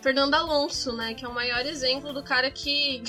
[0.00, 1.14] Fernando Alonso, né?
[1.14, 3.02] Que é o maior exemplo do cara que.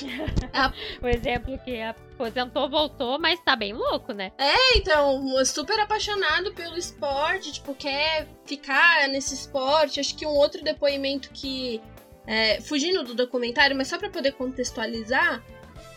[1.02, 4.32] o exemplo que aposentou, voltou, mas tá bem louco, né?
[4.38, 10.00] É, então, super apaixonado pelo esporte, tipo, quer ficar nesse esporte.
[10.00, 11.82] Acho que um outro depoimento que.
[12.28, 15.44] É, fugindo do documentário, mas só para poder contextualizar,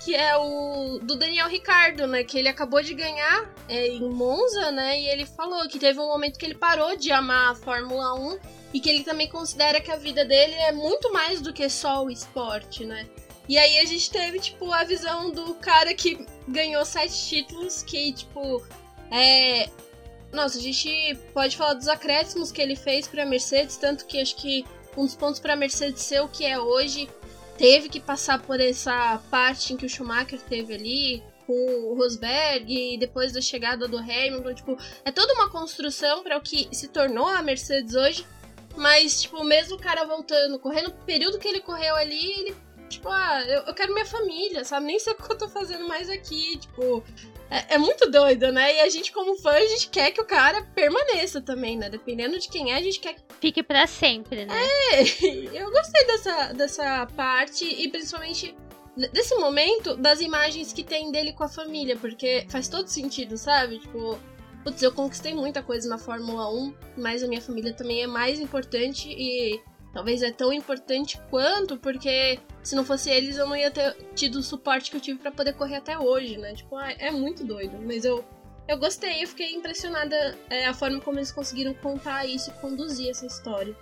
[0.05, 2.25] que é o do Daniel Ricardo, né?
[2.25, 5.01] Que ele acabou de ganhar é, em Monza, né?
[5.01, 8.64] E ele falou que teve um momento que ele parou de amar a Fórmula 1
[8.75, 12.05] e que ele também considera que a vida dele é muito mais do que só
[12.05, 13.09] o esporte, né?
[13.49, 18.13] E aí a gente teve, tipo, a visão do cara que ganhou sete títulos, que,
[18.13, 18.67] tipo,
[19.13, 19.71] é.
[20.33, 24.35] Nossa, a gente pode falar dos acréscimos que ele fez pra Mercedes, tanto que acho
[24.35, 24.65] que
[24.97, 27.09] um dos pontos pra Mercedes ser o que é hoje
[27.57, 32.95] teve que passar por essa parte em que o Schumacher teve ali, com o Rosberg
[32.95, 36.89] e depois da chegada do Hamilton, tipo, é toda uma construção para o que se
[36.89, 38.27] tornou a Mercedes hoje.
[38.77, 42.57] Mas, tipo, mesmo o cara voltando, correndo o período que ele correu ali, ele,
[42.89, 44.87] tipo, ah, eu, eu quero minha família, sabe?
[44.87, 47.05] Nem sei o que eu tô fazendo mais aqui, tipo.
[47.51, 48.77] É, é, muito doido, né?
[48.77, 51.89] E a gente, como fã, a gente quer que o cara permaneça também, né?
[51.89, 53.23] Dependendo de quem é, a gente quer que.
[53.41, 54.55] Fique para sempre, né?
[54.93, 55.03] É,
[55.55, 58.57] eu gostei dessa, dessa parte e principalmente
[59.13, 63.79] desse momento das imagens que tem dele com a família, porque faz todo sentido, sabe?
[63.79, 64.19] Tipo,
[64.65, 68.41] Putz, eu conquistei muita coisa na Fórmula 1, mas a minha família também é mais
[68.41, 69.61] importante e
[69.93, 74.37] talvez é tão importante quanto, porque se não fosse eles eu não ia ter tido
[74.37, 76.55] o suporte que eu tive para poder correr até hoje, né?
[76.55, 78.25] Tipo, ah, é muito doido, mas eu
[78.67, 80.17] eu gostei, eu fiquei impressionada
[80.49, 83.77] é, a forma como eles conseguiram contar isso e conduzir essa história.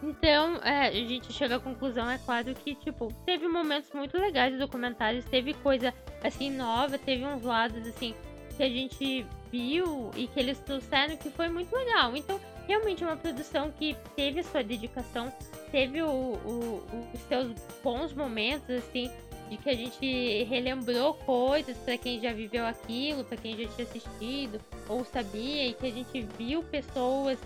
[0.00, 4.52] Então, é, a gente chega à conclusão, é claro, que, tipo, teve momentos muito legais
[4.52, 8.14] do documentário, teve coisa, assim, nova, teve uns lados, assim,
[8.56, 12.16] que a gente viu e que eles trouxeram que foi muito legal.
[12.16, 15.32] Então, realmente é uma produção que teve a sua dedicação,
[15.70, 16.84] teve o, o,
[17.14, 19.10] os seus bons momentos, assim,
[19.48, 23.86] de que a gente relembrou coisas para quem já viveu aquilo, para quem já tinha
[23.86, 27.38] assistido ou sabia, e que a gente viu pessoas,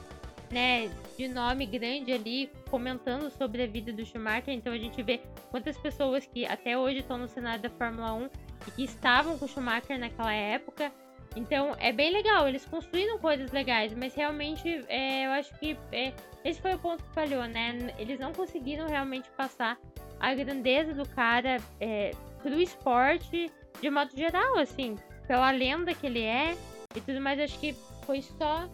[0.50, 4.52] né, de nome grande ali comentando sobre a vida do Schumacher.
[4.52, 8.28] Então a gente vê quantas pessoas que até hoje estão no cenário da Fórmula 1
[8.66, 10.92] e que estavam com o Schumacher naquela época
[11.34, 16.12] então é bem legal, eles construíram coisas legais, mas realmente é, eu acho que é,
[16.44, 17.94] esse foi o ponto que falhou, né?
[17.98, 19.78] Eles não conseguiram realmente passar
[20.20, 22.10] a grandeza do cara é,
[22.42, 26.56] pro esporte de modo geral, assim, pela lenda que ele é
[26.94, 27.40] e tudo mais.
[27.40, 27.74] Acho que
[28.04, 28.68] foi só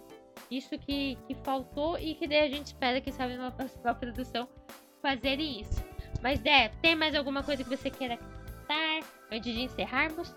[0.51, 4.49] isso que, que faltou e que daí a gente espera que sabe numa próxima produção
[5.01, 5.83] fazer isso.
[6.23, 9.01] Mas é, tem mais alguma coisa que você queira contar
[9.31, 10.35] antes de encerrarmos?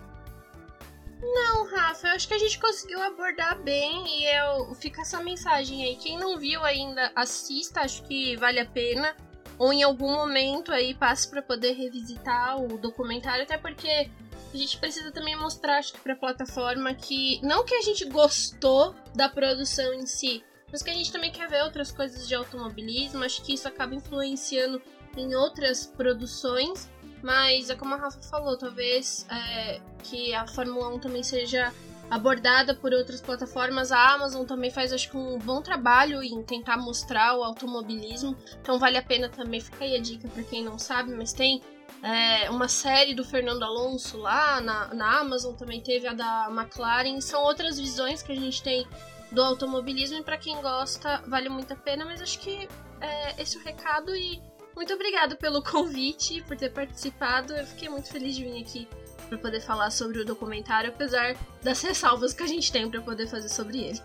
[1.22, 5.84] Não, Rafa, eu acho que a gente conseguiu abordar bem e eu fica essa mensagem
[5.84, 5.96] aí.
[5.96, 9.16] Quem não viu ainda, assista, acho que vale a pena.
[9.58, 14.10] Ou em algum momento aí passe para poder revisitar o documentário, até porque
[14.54, 18.96] a gente precisa também mostrar, acho que pra plataforma que não que a gente gostou
[19.14, 23.24] da produção em si, mas que a gente também quer ver outras coisas de automobilismo.
[23.24, 24.82] Acho que isso acaba influenciando
[25.16, 26.90] em outras produções.
[27.22, 31.72] Mas é como a Rafa falou, talvez é, que a Fórmula 1 também seja
[32.10, 33.92] abordada por outras plataformas.
[33.92, 38.36] A Amazon também faz, acho que, um bom trabalho em tentar mostrar o automobilismo.
[38.62, 41.62] Então vale a pena também, fica aí a dica para quem não sabe, mas tem
[42.04, 47.22] é, uma série do Fernando Alonso lá na, na Amazon, também teve a da McLaren.
[47.22, 48.86] São outras visões que a gente tem
[49.32, 52.68] do automobilismo e para quem gosta vale muito a pena, mas acho que
[53.00, 54.42] é, esse é o recado e
[54.76, 57.54] muito obrigada pelo convite, por ter participado.
[57.54, 58.88] Eu fiquei muito feliz de vir aqui
[59.28, 63.28] para poder falar sobre o documentário, apesar das ressalvas que a gente tem para poder
[63.28, 64.02] fazer sobre ele.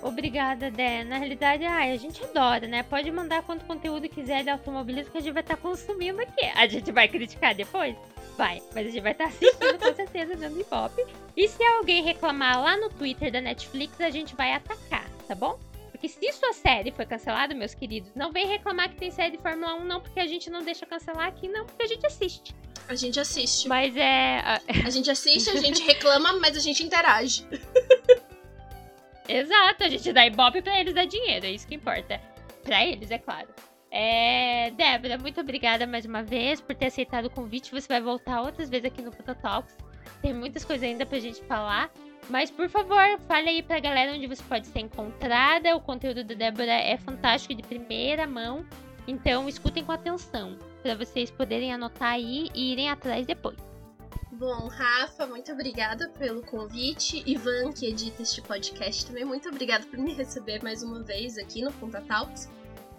[0.00, 1.02] Obrigada, Dé.
[1.02, 2.84] Na realidade, ai, a gente adora, né?
[2.84, 6.44] Pode mandar quanto conteúdo quiser de automobilismo que a gente vai estar tá consumindo aqui.
[6.54, 7.96] A gente vai criticar depois?
[8.36, 10.92] Vai, mas a gente vai estar tá assistindo com certeza dando hip-hop.
[11.36, 15.58] E se alguém reclamar lá no Twitter da Netflix, a gente vai atacar, tá bom?
[15.98, 19.42] Porque se sua série foi cancelada, meus queridos, não vem reclamar que tem série de
[19.42, 22.54] Fórmula 1, não, porque a gente não deixa cancelar aqui, não, porque a gente assiste.
[22.88, 23.66] A gente assiste.
[23.66, 24.40] Mas é.
[24.86, 27.44] A gente assiste, a gente reclama, mas a gente interage.
[29.28, 32.20] Exato, a gente dá ibope pra eles dar dinheiro, é isso que importa.
[32.62, 33.48] Pra eles, é claro.
[33.90, 37.72] É, Débora, muito obrigada mais uma vez por ter aceitado o convite.
[37.72, 39.76] Você vai voltar outras vezes aqui no Puta Talks.
[40.22, 41.90] Tem muitas coisas ainda pra gente falar.
[42.28, 45.76] Mas, por favor, fale aí pra galera onde você pode ser encontrada.
[45.76, 48.66] O conteúdo da Débora é fantástico de primeira mão.
[49.06, 50.56] Então, escutem com atenção.
[50.82, 53.56] para vocês poderem anotar aí e irem atrás depois.
[54.32, 57.24] Bom, Rafa, muito obrigada pelo convite.
[57.26, 61.62] Ivan, que edita este podcast, também muito obrigada por me receber mais uma vez aqui
[61.62, 62.48] no Punta Talks.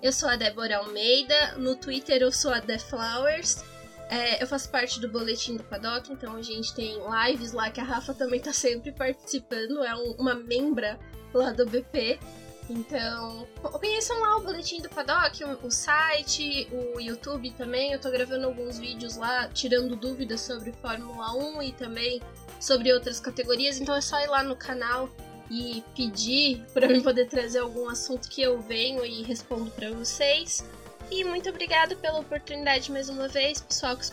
[0.02, 3.64] Eu sou a Débora Almeida, no Twitter eu sou a The Flowers.
[4.10, 6.98] É, eu faço parte do Boletim do Paddock, então a gente tem
[7.28, 11.00] lives lá que a Rafa também tá sempre participando, é um, uma membra
[11.32, 12.20] lá do BP.
[12.68, 17.94] Então, conheçam lá o Boletim do Paddock, o site, o YouTube também.
[17.94, 22.22] Eu tô gravando alguns vídeos lá, tirando dúvidas sobre Fórmula 1 e também
[22.60, 23.80] sobre outras categorias.
[23.80, 25.10] Então é só ir lá no canal
[25.50, 30.64] e pedir para eu poder trazer algum assunto que eu venho e respondo para vocês.
[31.12, 33.60] E muito obrigado pela oportunidade mais uma vez.
[33.62, 34.04] Pessoal que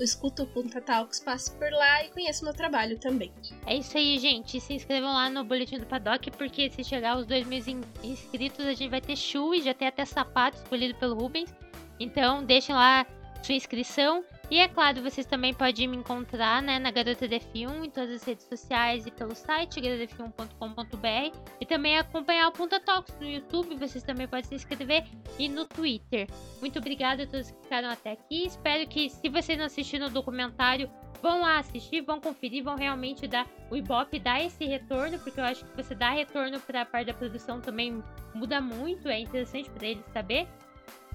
[0.00, 3.30] escuta, o Punta Talks, passe por lá e conheça o meu trabalho também.
[3.66, 4.58] É isso aí, gente.
[4.58, 7.62] Se inscrevam lá no Boletim do Paddock, porque se chegar aos dois mil
[8.02, 11.54] inscritos, a gente vai ter show e já tem até sapato escolhido pelo Rubens.
[12.00, 13.06] Então, deixem lá
[13.42, 14.24] sua inscrição.
[14.48, 18.22] E é claro, vocês também podem me encontrar né, na Garota DF1 em todas as
[18.22, 24.04] redes sociais e pelo site garotadf1.com.br e também acompanhar o Punta Talks no YouTube, vocês
[24.04, 25.04] também podem se inscrever
[25.36, 26.28] e no Twitter.
[26.60, 28.46] Muito obrigada a todos que ficaram até aqui.
[28.46, 30.88] Espero que, se vocês não assistiram o documentário,
[31.20, 35.44] vão lá assistir, vão conferir, vão realmente dar o Ibope dar esse retorno, porque eu
[35.44, 38.00] acho que você dá retorno para a parte da produção também
[38.32, 40.46] muda muito, é interessante para eles saber.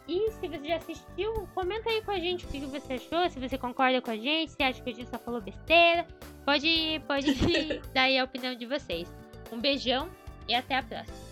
[0.07, 3.39] E se você já assistiu, comenta aí com a gente o que você achou, se
[3.39, 6.05] você concorda com a gente, se acha que a gente só falou besteira.
[6.45, 7.33] Pode, pode
[7.93, 9.07] dar aí a opinião de vocês.
[9.51, 10.09] Um beijão
[10.47, 11.31] e até a próxima.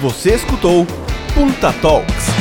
[0.00, 0.86] Você escutou
[1.34, 2.39] Punta Talks.